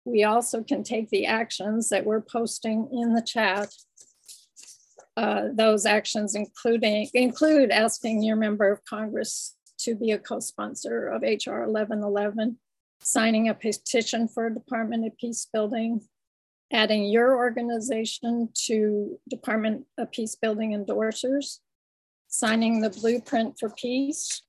[0.04, 3.68] We also can take the actions that we're posting in the chat.
[5.16, 11.22] Uh, those actions including include asking your member of Congress to be a co-sponsor of
[11.22, 12.58] HR 1111,
[13.02, 16.02] signing a petition for a Department of Peace Building,
[16.72, 21.58] adding your organization to Department of Peace Building endorsers,
[22.28, 24.42] signing the Blueprint for Peace,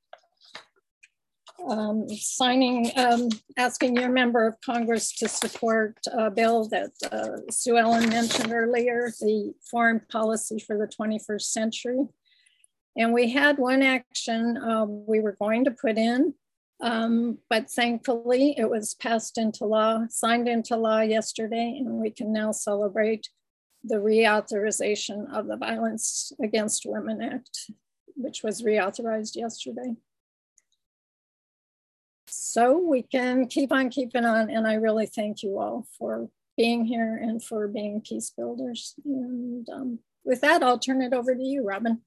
[1.68, 7.78] um, signing, um, asking your member of Congress to support a bill that uh, Sue
[7.78, 12.08] Ellen mentioned earlier, the foreign policy for the 21st century.
[12.98, 16.34] And we had one action uh, we were going to put in,
[16.82, 22.34] um, but thankfully it was passed into law, signed into law yesterday, and we can
[22.34, 23.30] now celebrate
[23.84, 27.72] the reauthorization of the Violence Against Women Act,
[28.16, 29.96] which was reauthorized yesterday
[32.32, 34.50] so we can keep on keeping on.
[34.50, 38.96] And I really thank you all for being here and for being peace builders.
[39.06, 42.02] And um, with that, I'll turn it over to you, Robin.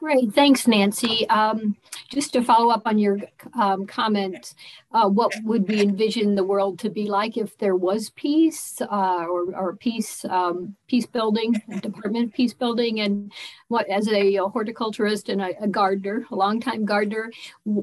[0.00, 1.28] Great, thanks, Nancy.
[1.28, 1.76] Um,
[2.08, 3.18] just to follow up on your
[3.52, 4.54] um, comment,
[4.92, 9.26] uh, what would we envision the world to be like if there was peace uh,
[9.28, 13.30] or, or peace um, peace building, Department of Peace Building, and
[13.68, 17.30] what as a, a horticulturist and a, a, gardener, a longtime gardener,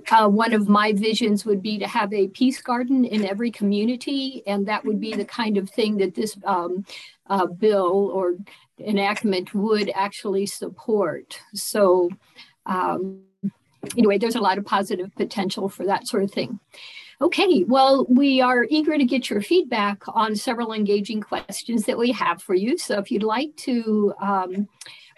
[0.10, 4.42] uh, one of my visions would be to have a peace garden in every community,
[4.48, 6.84] and that would be the kind of thing that this um,
[7.28, 8.38] uh, bill or
[8.80, 11.40] enactment would actually support.
[11.54, 12.10] So
[12.66, 13.22] um,
[13.98, 16.60] anyway, there's a lot of positive potential for that sort of thing.
[17.20, 22.12] Okay, well, we are eager to get your feedback on several engaging questions that we
[22.12, 22.78] have for you.
[22.78, 24.68] So if you'd like to um,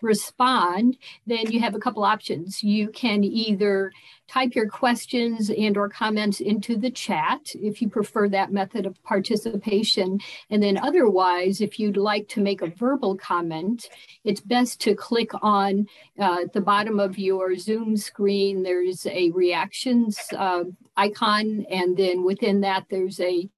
[0.01, 0.97] respond,
[1.27, 2.63] then you have a couple options.
[2.63, 3.91] You can either
[4.27, 9.01] type your questions and or comments into the chat if you prefer that method of
[9.03, 10.19] participation.
[10.49, 13.89] And then otherwise, if you'd like to make a verbal comment,
[14.23, 15.87] it's best to click on
[16.19, 18.61] uh, the bottom of your Zoom screen.
[18.61, 21.65] There's a reactions uh, icon.
[21.71, 23.49] And then within that, there's a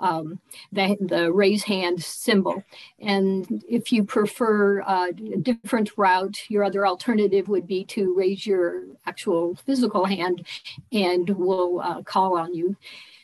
[0.00, 0.40] um,
[0.72, 2.62] the, the raise hand symbol.
[3.00, 8.82] And if you prefer a different route, your other alternative would be to raise your
[9.06, 10.46] actual physical hand
[10.92, 12.76] and we'll uh, call on you.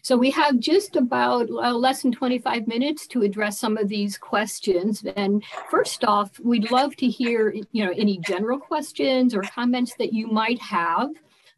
[0.05, 4.19] So we have just about uh, less than 25 minutes to address some of these
[4.19, 5.05] questions.
[5.15, 10.13] And first off, we'd love to hear, you know, any general questions or comments that
[10.13, 11.11] you might have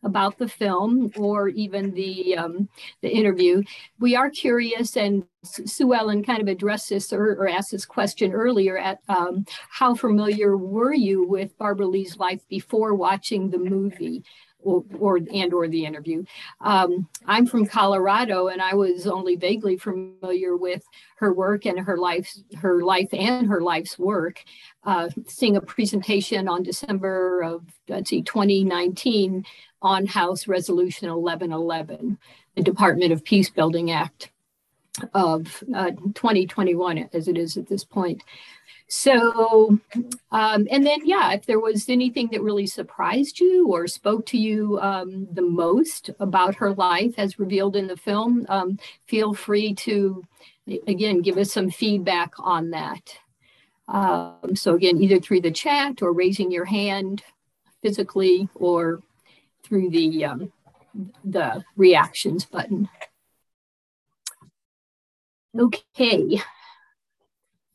[0.04, 2.68] about the film or even the um,
[3.02, 3.62] the interview.
[3.98, 8.32] We are curious, and Sue Ellen kind of addressed this or, or asked this question
[8.32, 14.24] earlier at um, how familiar were you with Barbara Lee's life before watching the movie?
[14.64, 16.24] Or, or and or the interview.
[16.60, 20.82] Um, I'm from Colorado, and I was only vaguely familiar with
[21.16, 24.42] her work and her life, her life and her life's work.
[24.84, 29.44] Uh, seeing a presentation on December of let's see, 2019
[29.82, 32.18] on House Resolution 1111,
[32.56, 34.30] the Department of Peace Building Act
[35.12, 38.22] of uh, 2021, as it is at this point.
[38.86, 39.78] So,
[40.30, 44.38] um, and then, yeah, if there was anything that really surprised you or spoke to
[44.38, 49.74] you um, the most about her life as revealed in the film, um, feel free
[49.74, 50.22] to,
[50.86, 53.18] again, give us some feedback on that.
[53.88, 57.22] Um, so, again, either through the chat or raising your hand
[57.82, 59.02] physically or
[59.62, 60.52] through the, um,
[61.24, 62.88] the reactions button.
[65.58, 66.42] Okay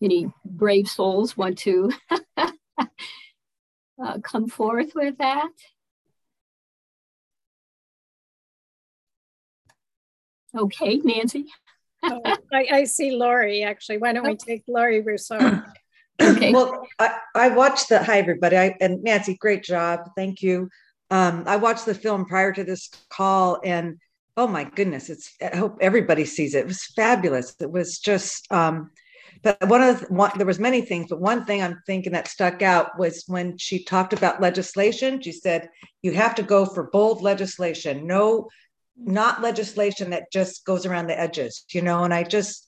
[0.02, 1.92] any brave souls want to
[2.38, 5.50] uh, come forth with that?
[10.58, 11.46] Okay, Nancy.
[12.04, 12.22] oh,
[12.52, 13.98] I, I, see Lori actually.
[13.98, 15.62] Why don't we take Lori Rousseau?
[16.22, 16.52] okay.
[16.52, 18.58] Well, I, I watched the, hi everybody.
[18.58, 20.10] I, and Nancy, great job.
[20.16, 20.70] Thank you.
[21.12, 23.98] Um, I watched the film prior to this call and
[24.38, 26.60] oh my goodness, it's, I hope everybody sees it.
[26.60, 27.56] It was fabulous.
[27.60, 28.90] It was just, um,
[29.42, 32.28] but one of the, one, there was many things, but one thing I'm thinking that
[32.28, 35.22] stuck out was when she talked about legislation.
[35.22, 35.70] She said
[36.02, 38.50] you have to go for bold legislation, no,
[38.98, 42.04] not legislation that just goes around the edges, you know.
[42.04, 42.68] And I just,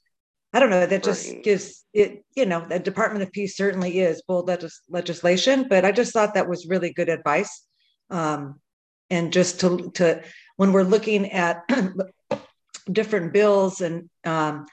[0.53, 1.43] I don't know, that just right.
[1.43, 5.91] gives it, you know, the Department of Peace certainly is bold legis- legislation, but I
[5.91, 7.65] just thought that was really good advice.
[8.09, 8.59] Um,
[9.09, 10.24] and just to to
[10.55, 11.63] when we're looking at
[12.91, 14.65] different bills and um,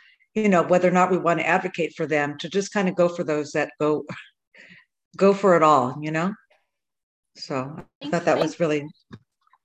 [0.42, 2.94] you know whether or not we want to advocate for them to just kind of
[2.94, 4.04] go for those that go
[5.16, 6.32] go for it all you know?
[7.36, 8.86] So i thought that was really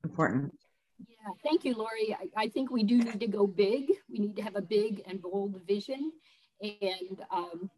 [0.03, 0.53] important.
[0.99, 2.15] Yeah thank you lori.
[2.19, 3.91] I, I, think we do need to go big.
[4.09, 6.11] We need to have a big and bold vision
[6.61, 7.69] and um,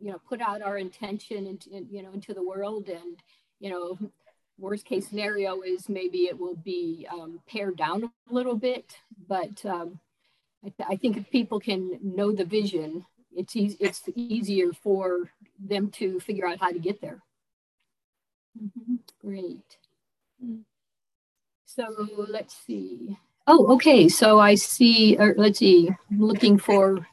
[0.00, 3.16] you know put out our intention into you know into the world and
[3.60, 3.98] you know
[4.58, 8.96] worst case scenario is maybe it will be um, pared down a little bit
[9.28, 9.98] but um,
[10.66, 15.30] I, th- I, think if people can know the vision, it's e- it's easier for
[15.60, 17.22] them to figure out how to get there.
[18.60, 18.96] Mm-hmm.
[19.20, 19.78] Great.
[21.66, 21.84] So
[22.28, 23.16] let's see.
[23.46, 24.08] Oh, okay.
[24.08, 25.16] So I see.
[25.16, 25.88] Or let's see.
[26.10, 27.06] I'm looking for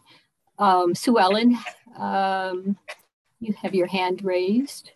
[0.57, 1.57] um, Sue Ellen.
[1.95, 2.75] Um,
[3.39, 4.91] you have your hand raised.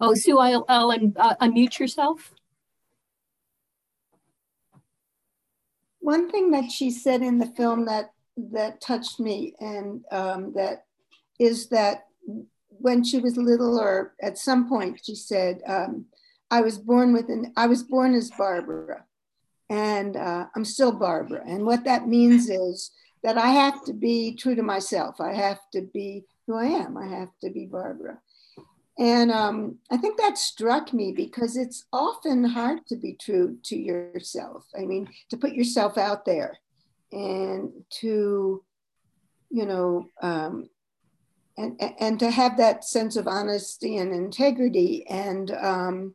[0.00, 2.32] Oh, Sue Ellen, uh, unmute yourself.
[6.06, 10.84] One thing that she said in the film that that touched me and um, that
[11.40, 12.06] is that
[12.68, 16.04] when she was little or at some point she said um,
[16.52, 19.04] i was born with an i was born as barbara
[19.68, 21.42] and uh, i'm still barbara.
[21.44, 22.92] And what that means is
[23.24, 25.20] that i have to be true to myself.
[25.20, 26.96] I have to be who i am.
[26.96, 28.20] I have to be barbara
[28.98, 33.76] and um, I think that struck me because it's often hard to be true to
[33.76, 34.64] yourself.
[34.76, 36.58] I mean, to put yourself out there
[37.12, 38.64] and to,
[39.50, 40.70] you know, um,
[41.58, 45.06] and, and to have that sense of honesty and integrity.
[45.08, 46.14] And um,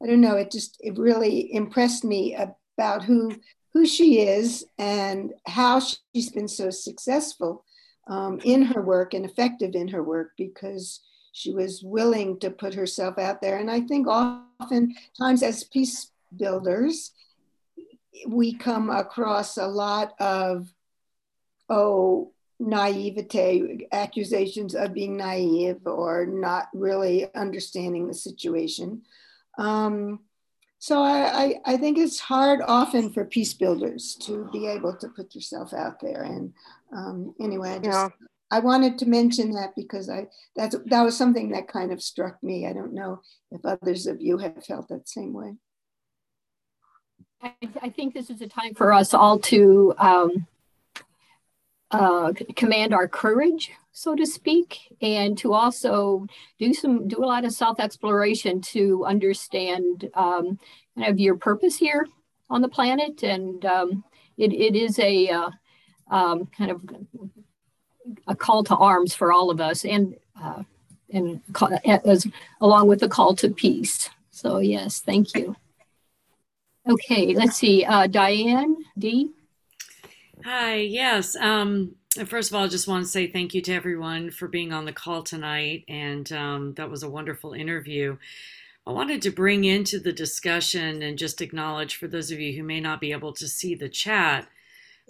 [0.00, 3.32] I don't know, it just, it really impressed me about who,
[3.72, 7.64] who she is and how she's been so successful
[8.08, 11.00] um, in her work and effective in her work because
[11.32, 13.58] she was willing to put herself out there.
[13.58, 17.12] And I think oftentimes as peace builders,
[18.26, 20.68] we come across a lot of,
[21.68, 29.02] oh, naivete, accusations of being naive or not really understanding the situation.
[29.58, 30.20] Um,
[30.78, 35.08] so I, I, I, think it's hard often for peace builders to be able to
[35.08, 36.22] put yourself out there.
[36.22, 36.54] And
[36.94, 38.08] um, anyway, I just yeah.
[38.50, 42.42] I wanted to mention that because I that's that was something that kind of struck
[42.42, 42.66] me.
[42.66, 43.20] I don't know
[43.50, 45.54] if others of you have felt that same way.
[47.42, 50.46] I, I think this is a time for us all to um,
[51.90, 56.26] uh, command our courage, so to speak, and to also
[56.58, 60.58] do some do a lot of self exploration to understand um,
[60.96, 62.06] kind of your purpose here
[62.50, 64.04] on the planet, and um,
[64.36, 65.50] it, it is a uh,
[66.10, 66.82] um, kind of
[68.26, 70.62] a call to arms for all of us and uh,
[71.12, 71.40] and
[72.04, 72.26] as
[72.60, 74.08] along with the call to peace.
[74.30, 75.56] So yes, thank you.
[76.88, 77.84] Okay, let's see.
[77.84, 79.32] Uh, Diane D.
[80.44, 80.76] Hi.
[80.76, 81.36] Yes.
[81.36, 81.94] Um,
[82.26, 84.86] first of all, I just want to say thank you to everyone for being on
[84.86, 88.16] the call tonight, and um, that was a wonderful interview.
[88.86, 92.62] I wanted to bring into the discussion and just acknowledge for those of you who
[92.62, 94.48] may not be able to see the chat,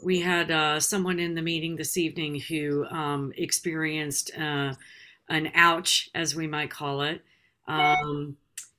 [0.03, 4.75] we had uh, someone in the meeting this evening who um, experienced uh,
[5.29, 7.23] an ouch, as we might call it.
[7.69, 8.37] Um,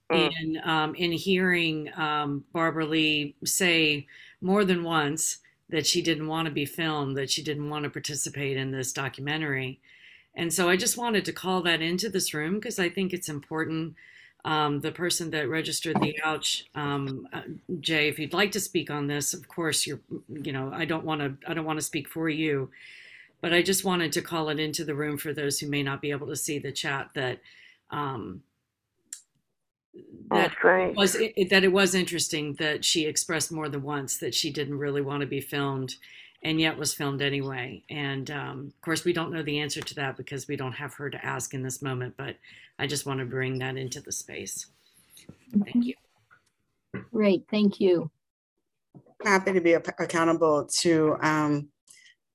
[0.10, 4.08] and um, in hearing um, Barbara Lee say
[4.42, 5.38] more than once
[5.70, 8.92] that she didn't want to be filmed, that she didn't want to participate in this
[8.92, 9.80] documentary.
[10.36, 13.30] And so I just wanted to call that into this room because I think it's
[13.30, 13.96] important.
[14.44, 17.42] Um, the person that registered the ouch, um, uh,
[17.80, 20.00] Jay, if you'd like to speak on this, of course, you're,
[20.30, 22.72] you know, I don't want to, I don't want to speak for you,
[23.40, 26.02] but I just wanted to call it into the room for those who may not
[26.02, 27.40] be able to see the chat that,
[27.92, 28.42] um,
[30.30, 30.96] that right.
[30.96, 34.78] was it, that it was interesting that she expressed more than once that she didn't
[34.78, 35.96] really want to be filmed
[36.44, 39.96] and yet was filmed anyway and um, of course we don't know the answer to
[39.96, 42.38] that because we don't have her to ask in this moment but
[42.82, 44.66] i just want to bring that into the space.
[45.64, 45.94] Thank you.
[47.14, 48.10] Great thank you.
[49.24, 51.70] Happy to be accountable to um,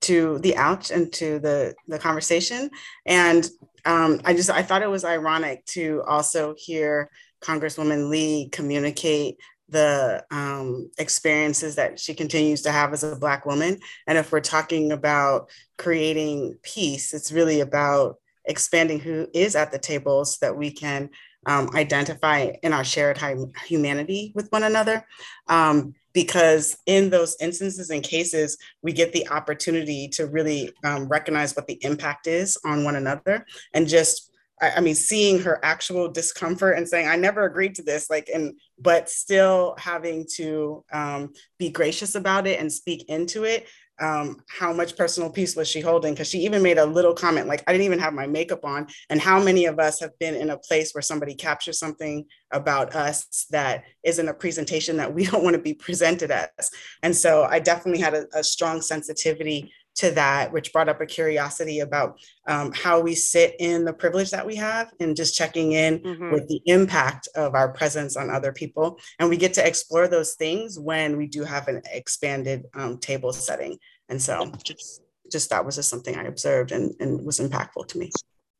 [0.03, 2.71] to the ouch and to the the conversation.
[3.05, 3.47] And
[3.85, 7.11] um, i just i thought it was ironic to also hear
[7.43, 13.81] Congresswoman Lee communicate the um, experiences that she continues to have as a Black woman.
[14.07, 18.17] And if we're talking about creating peace, it's really about
[18.47, 21.11] expanding who is at the table so that we can
[21.47, 23.19] um, identify in our shared
[23.67, 25.07] humanity with one another.
[25.49, 31.55] Um, because in those instances and cases, we get the opportunity to really um, recognize
[31.55, 33.45] what the impact is on one another
[33.75, 38.09] and just I, mean, seeing her actual discomfort and saying, I never agreed to this,
[38.09, 43.69] like, and but still having to um, be gracious about it and speak into it.
[44.01, 46.15] Um, how much personal peace was she holding?
[46.15, 48.87] Because she even made a little comment like, I didn't even have my makeup on.
[49.11, 52.95] And how many of us have been in a place where somebody captures something about
[52.95, 56.71] us that isn't a presentation that we don't want to be presented as?
[57.03, 61.07] And so I definitely had a, a strong sensitivity to that, which brought up a
[61.07, 65.73] curiosity about um, how we sit in the privilege that we have and just checking
[65.73, 66.33] in mm-hmm.
[66.33, 68.99] with the impact of our presence on other people.
[69.19, 73.33] And we get to explore those things when we do have an expanded um, table
[73.33, 73.79] setting.
[74.09, 75.03] And so just,
[75.33, 78.11] just that was just something I observed and, and was impactful to me.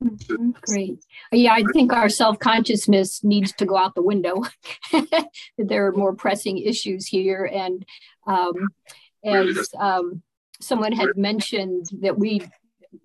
[0.03, 0.51] Mm-hmm.
[0.63, 1.05] Great.
[1.33, 4.43] Yeah, I think our self consciousness needs to go out the window.
[5.59, 7.51] there are more pressing issues here.
[7.51, 7.85] And
[8.27, 8.69] um,
[9.25, 10.23] as um,
[10.61, 12.43] someone had mentioned that we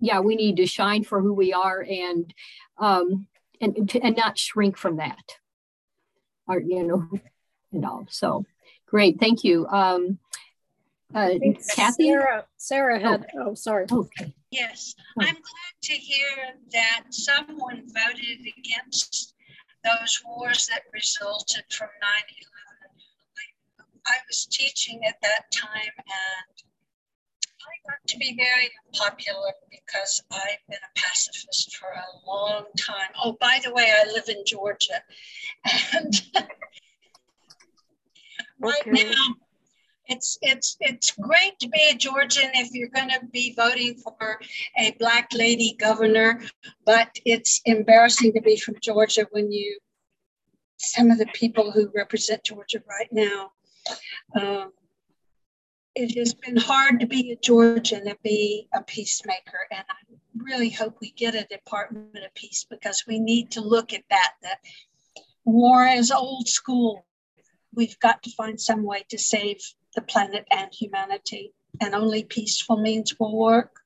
[0.00, 2.32] yeah we need to shine for who we are and
[2.78, 3.26] um
[3.60, 5.36] and and not shrink from that
[6.48, 7.08] or you know
[7.72, 8.44] and all so
[8.86, 10.18] great thank you um
[11.14, 11.28] uh,
[11.76, 12.08] Kathy?
[12.08, 13.84] Sarah, Sarah had, oh, oh sorry.
[13.92, 14.34] Okay.
[14.50, 19.34] Yes, I'm glad to hear that someone voted against
[19.84, 22.46] those wars that resulted from 9 11.
[24.06, 26.71] I was teaching at that time and
[27.62, 33.10] I got to be very popular because I've been a pacifist for a long time.
[33.22, 35.02] Oh, by the way, I live in Georgia.
[35.94, 36.22] And
[38.60, 39.04] right okay.
[39.04, 39.34] now,
[40.06, 44.40] it's it's it's great to be a Georgian if you're going to be voting for
[44.78, 46.42] a black lady governor,
[46.84, 49.78] but it's embarrassing to be from Georgia when you
[50.76, 53.52] some of the people who represent Georgia right now
[54.34, 54.72] um,
[55.94, 59.58] it has been hard to be a Georgian and be a peacemaker.
[59.70, 63.92] And I really hope we get a Department of Peace because we need to look
[63.92, 64.32] at that.
[64.42, 64.58] That
[65.44, 67.04] war is old school.
[67.74, 69.58] We've got to find some way to save
[69.94, 71.52] the planet and humanity.
[71.80, 73.80] And only peaceful means will work.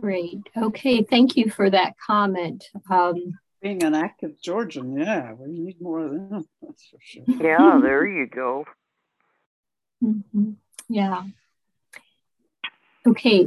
[0.00, 0.38] Great.
[0.56, 1.02] Okay.
[1.02, 2.64] Thank you for that comment.
[2.88, 6.48] Um, being an active Georgian, yeah, we need more of them.
[6.62, 7.24] That's for sure.
[7.26, 8.64] Yeah, there you go.
[10.02, 10.52] Mm-hmm.
[10.88, 11.24] Yeah.
[13.06, 13.46] Okay.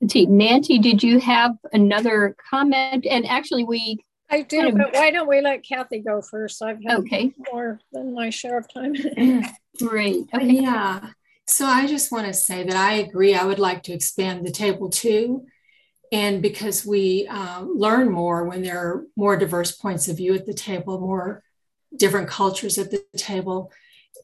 [0.00, 3.06] Nancy, did you have another comment?
[3.06, 4.04] And actually, we.
[4.30, 6.62] I do, kind of, but why don't we let Kathy go first?
[6.62, 7.32] I've had okay.
[7.52, 8.94] more than my share of time.
[9.78, 10.26] Great.
[10.34, 10.46] Okay.
[10.46, 11.10] Yeah.
[11.46, 13.34] So I just want to say that I agree.
[13.34, 15.46] I would like to expand the table too
[16.12, 20.46] and because we uh, learn more when there are more diverse points of view at
[20.46, 21.42] the table, more
[21.96, 23.72] different cultures at the table.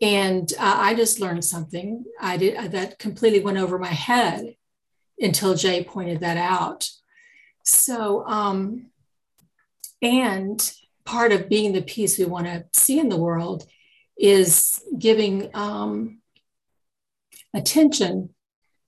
[0.01, 4.55] And uh, I just learned something I did uh, that completely went over my head
[5.19, 6.89] until Jay pointed that out.
[7.65, 8.87] So, um,
[10.01, 10.73] and
[11.05, 13.67] part of being the peace we want to see in the world
[14.17, 16.21] is giving um,
[17.55, 18.31] attention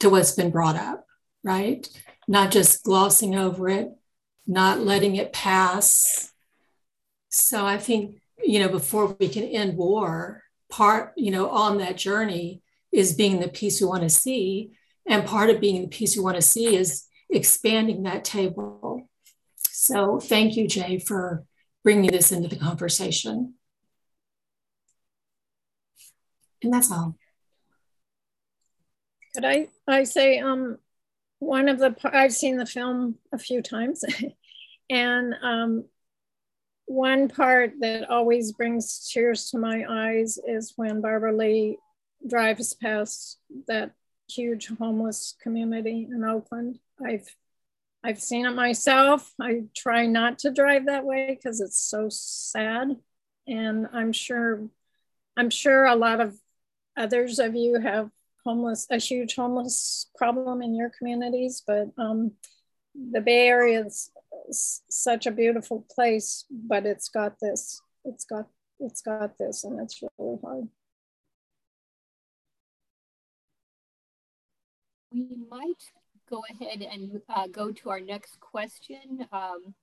[0.00, 1.06] to what's been brought up,
[1.42, 1.88] right?
[2.32, 3.90] Not just glossing over it,
[4.46, 6.32] not letting it pass.
[7.28, 11.98] So I think, you know, before we can end war, part, you know, on that
[11.98, 14.72] journey is being the peace we want to see.
[15.06, 19.10] And part of being the peace we want to see is expanding that table.
[19.68, 21.44] So thank you, Jay, for
[21.84, 23.56] bringing this into the conversation.
[26.62, 27.14] And that's all.
[29.34, 30.78] Could I, I say, um,
[31.42, 34.04] one of the, I've seen the film a few times
[34.90, 35.84] and um,
[36.86, 41.78] one part that always brings tears to my eyes is when Barbara Lee
[42.24, 43.90] drives past that
[44.30, 46.78] huge homeless community in Oakland.
[47.04, 47.26] I've
[48.04, 49.32] I've seen it myself.
[49.40, 52.96] I try not to drive that way because it's so sad.
[53.46, 54.68] And I'm sure
[55.36, 56.36] I'm sure a lot of
[56.96, 58.10] others of you have
[58.44, 62.32] homeless a huge homeless problem in your communities, but um,
[62.94, 64.10] the Bay Area is
[64.90, 67.80] such a beautiful place, but it's got this.
[68.04, 68.46] It's got
[68.80, 70.68] it's got this, and it's really hard.
[75.12, 75.82] We might
[76.28, 79.26] go ahead and uh, go to our next question.
[79.30, 79.74] Um,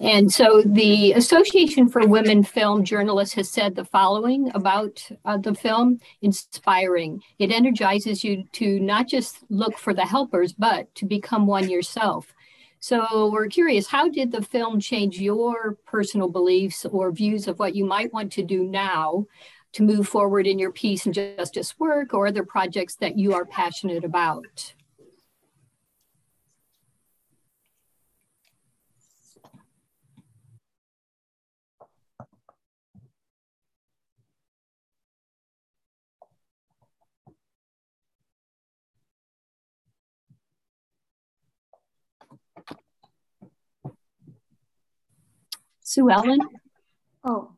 [0.00, 5.54] and so the Association for Women Film Journalists has said the following about uh, the
[5.54, 7.20] film inspiring.
[7.40, 12.32] It energizes you to not just look for the helpers, but to become one yourself.
[12.78, 17.74] So we're curious how did the film change your personal beliefs or views of what
[17.74, 19.26] you might want to do now
[19.72, 23.44] to move forward in your peace and justice work or other projects that you are
[23.44, 24.74] passionate about?
[45.88, 46.40] Sue Ellen?
[47.24, 47.52] Oh,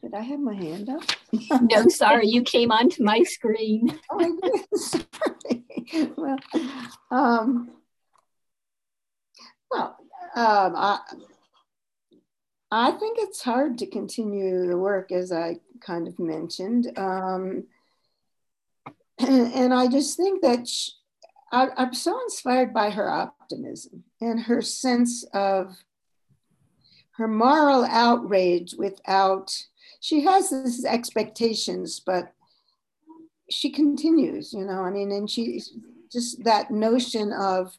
[0.00, 1.02] did I have my hand up?
[1.70, 4.00] no, sorry, you came onto my screen.
[4.10, 6.14] oh sorry.
[6.16, 6.38] well,
[7.10, 7.72] um,
[9.70, 9.98] well,
[10.34, 11.00] um, I,
[12.70, 16.90] I think it's hard to continue the work as I kind of mentioned.
[16.96, 17.64] Um,
[19.18, 20.92] and, and I just think that she,
[21.52, 25.76] I, I'm so inspired by her optimism and her sense of
[27.16, 29.50] her moral outrage without
[30.00, 32.32] she has these expectations but
[33.50, 35.60] she continues you know i mean and she
[36.10, 37.76] just that notion of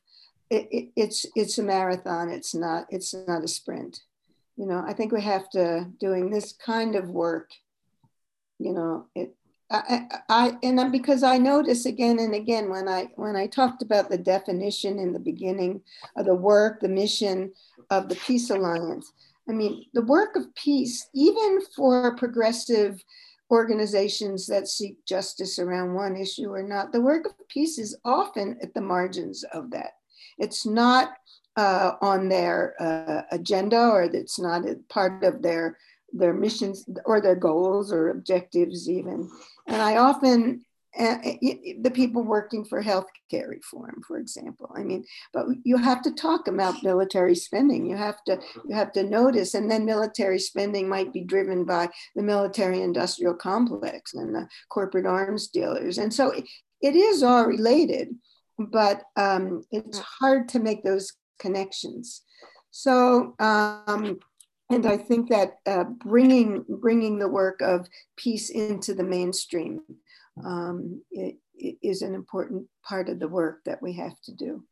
[0.49, 4.01] it, it, it's it's a marathon it's not it's not a sprint.
[4.57, 7.49] You know i think we have to doing this kind of work
[8.59, 9.35] you know it
[9.71, 14.09] I, I and because I notice again and again when I when I talked about
[14.09, 15.81] the definition in the beginning
[16.15, 17.51] of the work, the mission
[17.89, 19.11] of the Peace Alliance,
[19.47, 23.03] I mean, the work of peace, even for progressive
[23.51, 28.57] organizations that seek justice around one issue or not, the work of peace is often
[28.61, 29.91] at the margins of that.
[30.39, 31.13] It's not
[31.55, 35.77] uh, on their uh, agenda or it's not part of their
[36.11, 39.29] their missions or their goals or objectives even.
[39.67, 40.63] And I often
[40.97, 41.17] uh,
[41.81, 44.71] the people working for healthcare reform, for example.
[44.75, 45.03] I mean,
[45.33, 47.85] but you have to talk about military spending.
[47.85, 51.89] You have to you have to notice, and then military spending might be driven by
[52.15, 56.45] the military-industrial complex and the corporate arms dealers, and so it,
[56.81, 58.09] it is all related,
[58.57, 62.21] but um, it's hard to make those connections.
[62.71, 63.35] So.
[63.39, 64.19] Um,
[64.71, 69.81] and I think that uh, bringing bringing the work of peace into the mainstream
[70.43, 74.63] um, it, it is an important part of the work that we have to do.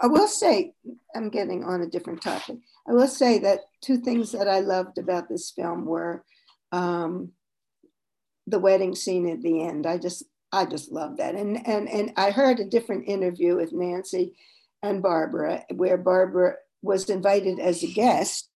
[0.00, 0.74] I will say,
[1.14, 2.58] I'm getting on a different topic.
[2.88, 6.24] I will say that two things that I loved about this film were
[6.70, 7.32] um,
[8.46, 9.86] the wedding scene at the end.
[9.86, 11.34] I just, I just love that.
[11.34, 14.34] And and and I heard a different interview with Nancy
[14.82, 18.48] and Barbara, where Barbara was invited as a guest,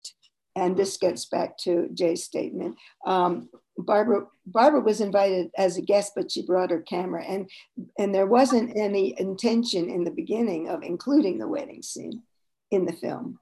[0.57, 2.77] and this gets back to Jay's statement.
[3.07, 3.49] Um,
[3.79, 7.49] Barbara Barbara was invited as a guest, but she brought her camera, and
[7.99, 12.23] and there wasn't any intention in the beginning of including the wedding scene
[12.71, 13.39] in the film,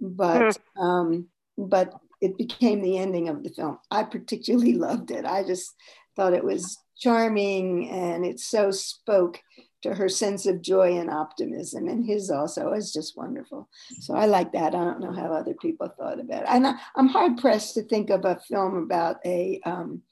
[0.00, 0.82] but hmm.
[0.82, 3.78] um, but it became the ending of the film.
[3.90, 5.24] I particularly loved it.
[5.24, 5.74] I just
[6.16, 9.40] thought it was charming, and it so spoke
[9.82, 13.68] to her sense of joy and optimism and his also is just wonderful
[14.00, 16.74] so i like that i don't know how other people thought about it and I,
[16.96, 20.02] am hard pressed to think of a film about a, um,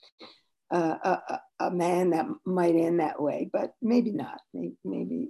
[0.71, 5.29] a, a, a man that might end that way but maybe not maybe, maybe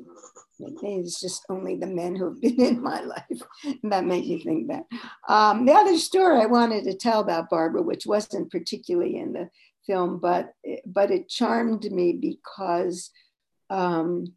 [0.59, 3.43] maybe it's just only the men who have been in my life.
[3.85, 4.85] That makes you think that.
[5.29, 9.51] Um, the other story I wanted to tell about Barbara, which wasn't particularly in the
[9.87, 10.53] film, but,
[10.85, 13.11] but it charmed me because
[13.71, 14.35] um,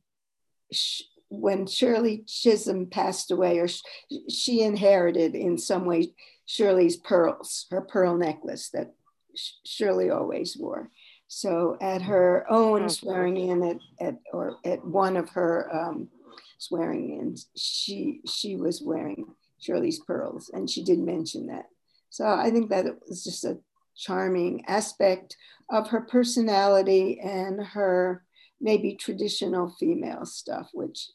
[0.71, 3.81] sh- when Shirley Chisholm passed away, or sh-
[4.29, 6.13] she inherited in some way
[6.45, 8.93] Shirley's pearls, her pearl necklace that
[9.35, 10.89] sh- Shirley always wore.
[11.27, 16.09] So at her own oh, swearing in at, at or at one of her um,
[16.57, 19.27] swearing in, she she was wearing
[19.59, 21.65] Shirley's pearls, and she did mention that.
[22.09, 23.59] So I think that it was just a
[23.95, 25.37] charming aspect
[25.69, 28.23] of her personality and her
[28.61, 31.07] maybe traditional female stuff, which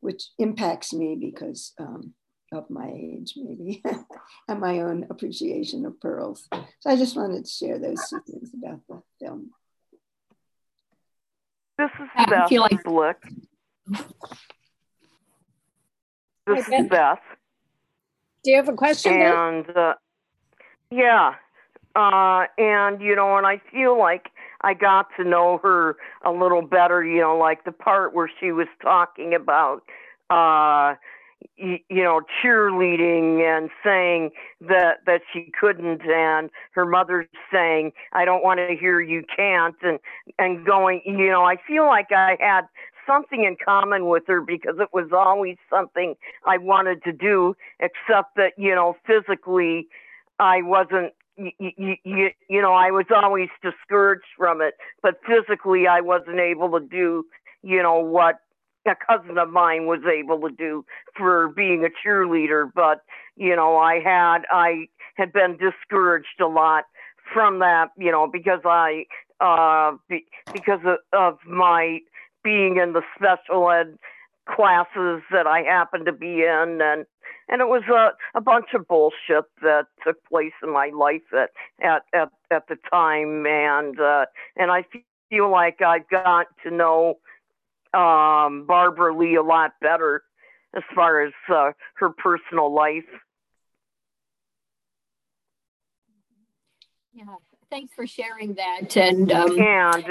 [0.00, 2.14] which impacts me because um,
[2.52, 3.82] of my age, maybe,
[4.48, 6.48] and my own appreciation of pearls.
[6.80, 9.50] So I just wanted to share those two things about the film.
[11.78, 12.84] This is Beth like...
[12.84, 13.16] Blick.
[16.46, 17.18] This is Beth.
[18.44, 19.12] Do you have a question?
[19.12, 19.94] And uh,
[20.90, 21.34] yeah,
[21.96, 24.30] uh, and you know, and I feel like
[24.62, 27.04] I got to know her a little better.
[27.04, 29.82] You know, like the part where she was talking about
[30.30, 30.94] uh
[31.56, 34.30] you, you know cheerleading and saying
[34.60, 39.76] that that she couldn't and her mother saying i don't want to hear you can't
[39.82, 39.98] and
[40.38, 42.62] and going you know i feel like i had
[43.06, 46.14] something in common with her because it was always something
[46.46, 49.86] i wanted to do except that you know physically
[50.38, 56.00] i wasn't you, you, you know i was always discouraged from it but physically i
[56.00, 57.24] wasn't able to do
[57.62, 58.36] you know what
[58.86, 60.84] a cousin of mine was able to do
[61.16, 63.02] for being a cheerleader but
[63.36, 66.84] you know i had i had been discouraged a lot
[67.32, 69.04] from that you know because i
[69.40, 71.98] uh be, because of, of my
[72.42, 73.98] being in the special ed
[74.48, 77.04] classes that i happened to be in and
[77.48, 81.50] and it was a, a bunch of bullshit that took place in my life at
[81.82, 84.84] at at, at the time and uh and i
[85.30, 87.18] feel like I've got to know
[87.94, 90.22] um, Barbara Lee a lot better
[90.74, 93.04] as far as uh, her personal life.
[97.14, 97.24] Yeah,
[97.70, 98.96] thanks for sharing that.
[98.96, 99.58] And um...
[99.58, 100.04] and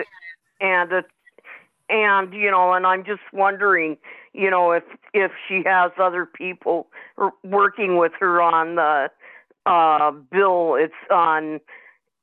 [0.59, 0.91] and
[1.87, 3.97] and you know, and I'm just wondering,
[4.35, 4.83] you know, if
[5.13, 6.87] if she has other people
[7.43, 9.09] working with her on the
[9.65, 10.75] uh, bill.
[10.79, 11.59] It's on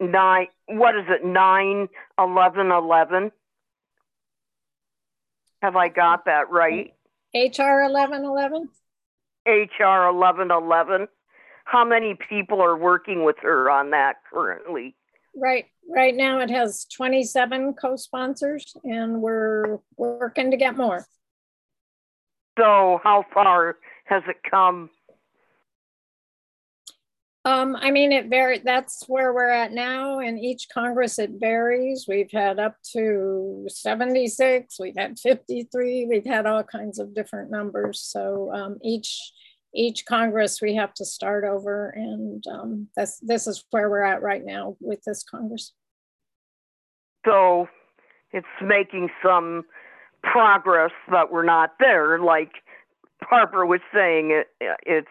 [0.00, 0.46] nine.
[0.66, 1.24] What is it?
[1.24, 3.32] Nine eleven eleven.
[5.60, 6.92] Have I got that right?
[7.34, 8.68] HR 1111?
[9.46, 11.08] HR 1111.
[11.64, 14.96] How many people are working with her on that currently?
[15.36, 15.66] Right.
[15.88, 21.06] Right now it has 27 co-sponsors and we're working to get more.
[22.58, 24.90] So how far has it come
[27.44, 28.62] um, I mean, it varies.
[28.64, 30.20] That's where we're at now.
[30.20, 32.06] In each Congress, it varies.
[32.06, 38.00] We've had up to 76, we've had 53, we've had all kinds of different numbers.
[38.00, 39.32] So um, each
[39.74, 44.22] each Congress, we have to start over, and um, that's this is where we're at
[44.22, 45.72] right now with this Congress.
[47.24, 47.68] So
[48.32, 49.64] it's making some
[50.22, 52.18] progress, but we're not there.
[52.18, 52.52] Like
[53.22, 54.48] Harper was saying, it,
[54.84, 55.08] it's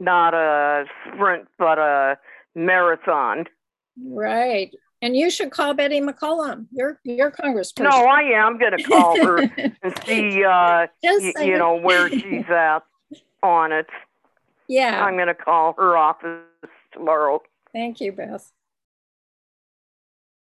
[0.00, 2.18] not a sprint, but a
[2.54, 3.44] marathon.
[4.02, 4.74] Right.
[5.00, 6.66] And you should call Betty McCollum.
[6.72, 7.84] You're your congressperson.
[7.84, 9.38] No, I am going to call her
[9.82, 12.80] and see, uh, y- you know, where she's at
[13.42, 13.86] on it.
[14.68, 15.04] Yeah.
[15.04, 16.40] I'm going to call her office
[16.92, 17.42] tomorrow.
[17.72, 18.50] Thank you, Beth.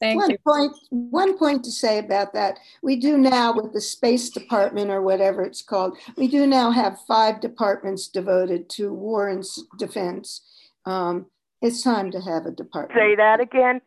[0.01, 0.39] Thank one you.
[0.39, 2.59] Point, one point to say about that.
[2.82, 6.98] We do now with the Space Department or whatever it's called, we do now have
[7.06, 9.44] five departments devoted to war and
[9.78, 10.40] defense.
[10.86, 11.27] Um,
[11.60, 12.98] it's time to have a department.
[12.98, 13.82] Say that again.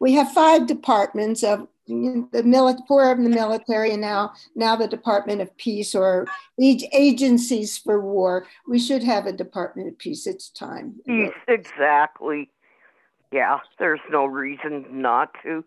[0.00, 4.88] We have five departments of the military, four of the military, and now now the
[4.88, 6.26] Department of Peace or
[6.60, 8.46] agencies for war.
[8.66, 10.26] We should have a Department of Peace.
[10.26, 10.96] It's time.
[11.06, 12.50] Peace, exactly.
[13.32, 15.64] Yeah, there's no reason not to.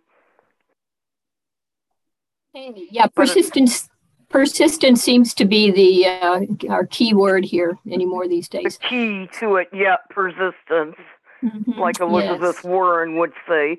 [2.53, 3.89] Yeah, persistence.
[4.29, 8.77] Persistence seems to be the uh, our key word here anymore these days.
[8.77, 10.95] The key to it, yeah, persistence,
[11.43, 11.79] mm-hmm.
[11.79, 12.63] like Elizabeth yes.
[12.63, 13.77] Warren would say.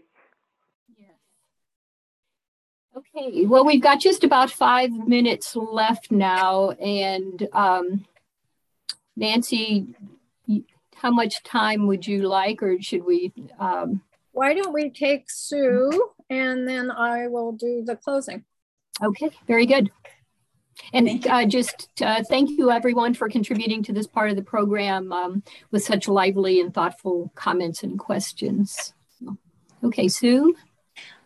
[0.98, 1.10] Yes.
[2.96, 8.04] Okay, well, we've got just about five minutes left now, and um,
[9.16, 9.94] Nancy,
[11.00, 13.32] how much time would you like, or should we?
[13.58, 14.02] Um...
[14.32, 18.44] Why don't we take Sue and then I will do the closing.
[19.02, 19.90] Okay, very good.
[20.92, 25.12] And uh, just uh, thank you everyone for contributing to this part of the program
[25.12, 28.92] um, with such lively and thoughtful comments and questions.
[29.82, 30.54] Okay, Sue?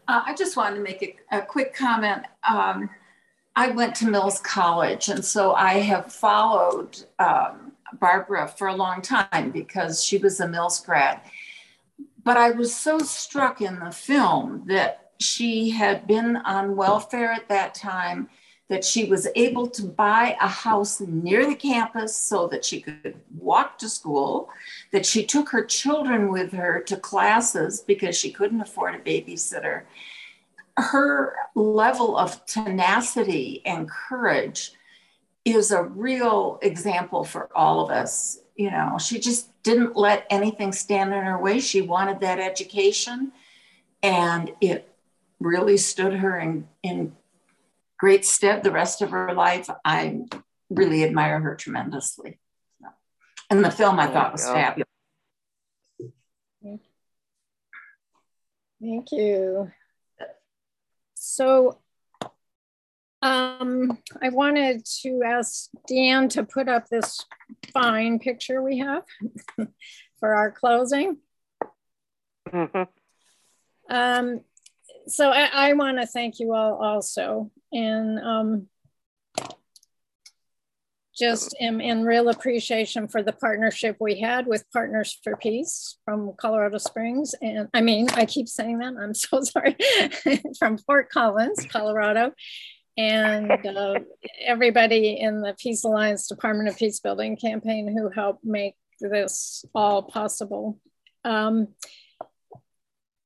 [0.06, 2.24] Uh, I just wanted to make a, a quick comment.
[2.48, 2.90] Um,
[3.56, 9.02] I went to Mills College, and so I have followed um, Barbara for a long
[9.02, 11.20] time because she was a Mills grad.
[12.22, 17.48] But I was so struck in the film that she had been on welfare at
[17.48, 18.28] that time,
[18.68, 23.20] that she was able to buy a house near the campus so that she could
[23.36, 24.48] walk to school,
[24.92, 29.82] that she took her children with her to classes because she couldn't afford a babysitter.
[30.76, 34.72] Her level of tenacity and courage
[35.44, 38.38] is a real example for all of us.
[38.56, 41.60] You know, she just didn't let anything stand in her way.
[41.60, 43.32] She wanted that education,
[44.02, 44.94] and it
[45.38, 47.16] really stood her in, in
[47.98, 49.68] great stead the rest of her life.
[49.84, 50.20] I
[50.68, 52.38] really admire her tremendously.
[53.48, 54.86] And the film I thought was fabulous.
[58.80, 59.70] Thank you.
[61.14, 61.78] So
[63.22, 67.24] um, I wanted to ask Dan to put up this
[67.72, 69.02] fine picture we have
[70.20, 71.18] for our closing.
[72.48, 72.82] Mm-hmm.
[73.90, 74.40] Um,
[75.06, 77.50] so I, I want to thank you all also.
[77.72, 78.68] And um,
[81.20, 86.32] just am in real appreciation for the partnership we had with Partners for Peace from
[86.38, 87.34] Colorado Springs.
[87.42, 89.76] And I mean, I keep saying that, I'm so sorry,
[90.58, 92.32] from Fort Collins, Colorado
[93.00, 93.94] and uh,
[94.44, 100.02] everybody in the Peace Alliance Department of Peace Building campaign who helped make this all
[100.02, 100.78] possible.
[101.24, 101.68] Um,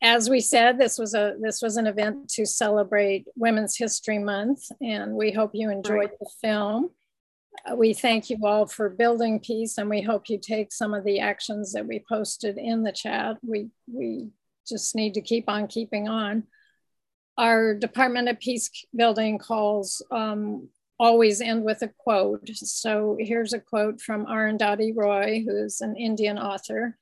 [0.01, 4.61] as we said, this was a this was an event to celebrate Women's History Month,
[4.81, 6.91] and we hope you enjoyed the film.
[7.69, 11.05] Uh, we thank you all for building peace, and we hope you take some of
[11.05, 13.39] the actions that we posted in the chat.
[13.43, 14.29] We we
[14.69, 16.45] just need to keep on keeping on
[17.37, 22.49] our Department of Peace building calls um, always end with a quote.
[22.55, 26.97] So here's a quote from Arundhati Roy, who's an Indian author.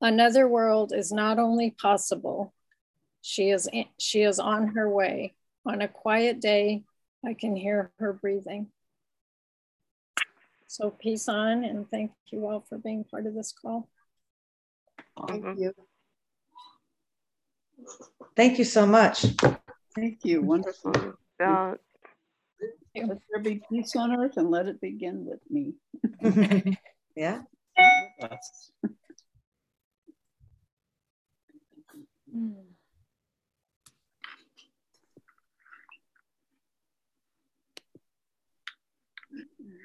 [0.00, 2.54] Another world is not only possible,
[3.20, 3.68] she is,
[3.98, 5.34] she is on her way.
[5.66, 6.84] On a quiet day,
[7.24, 8.68] I can hear her breathing.
[10.68, 13.88] So peace on and thank you all for being part of this call.
[15.26, 15.74] Thank you.
[18.36, 19.26] Thank you so much.
[19.94, 20.42] Thank you.
[20.42, 20.92] Wonderful.
[21.44, 21.74] Uh,
[22.94, 25.74] let there be peace on earth and let it begin with me.
[27.16, 27.42] yeah.
[32.34, 32.67] Mm.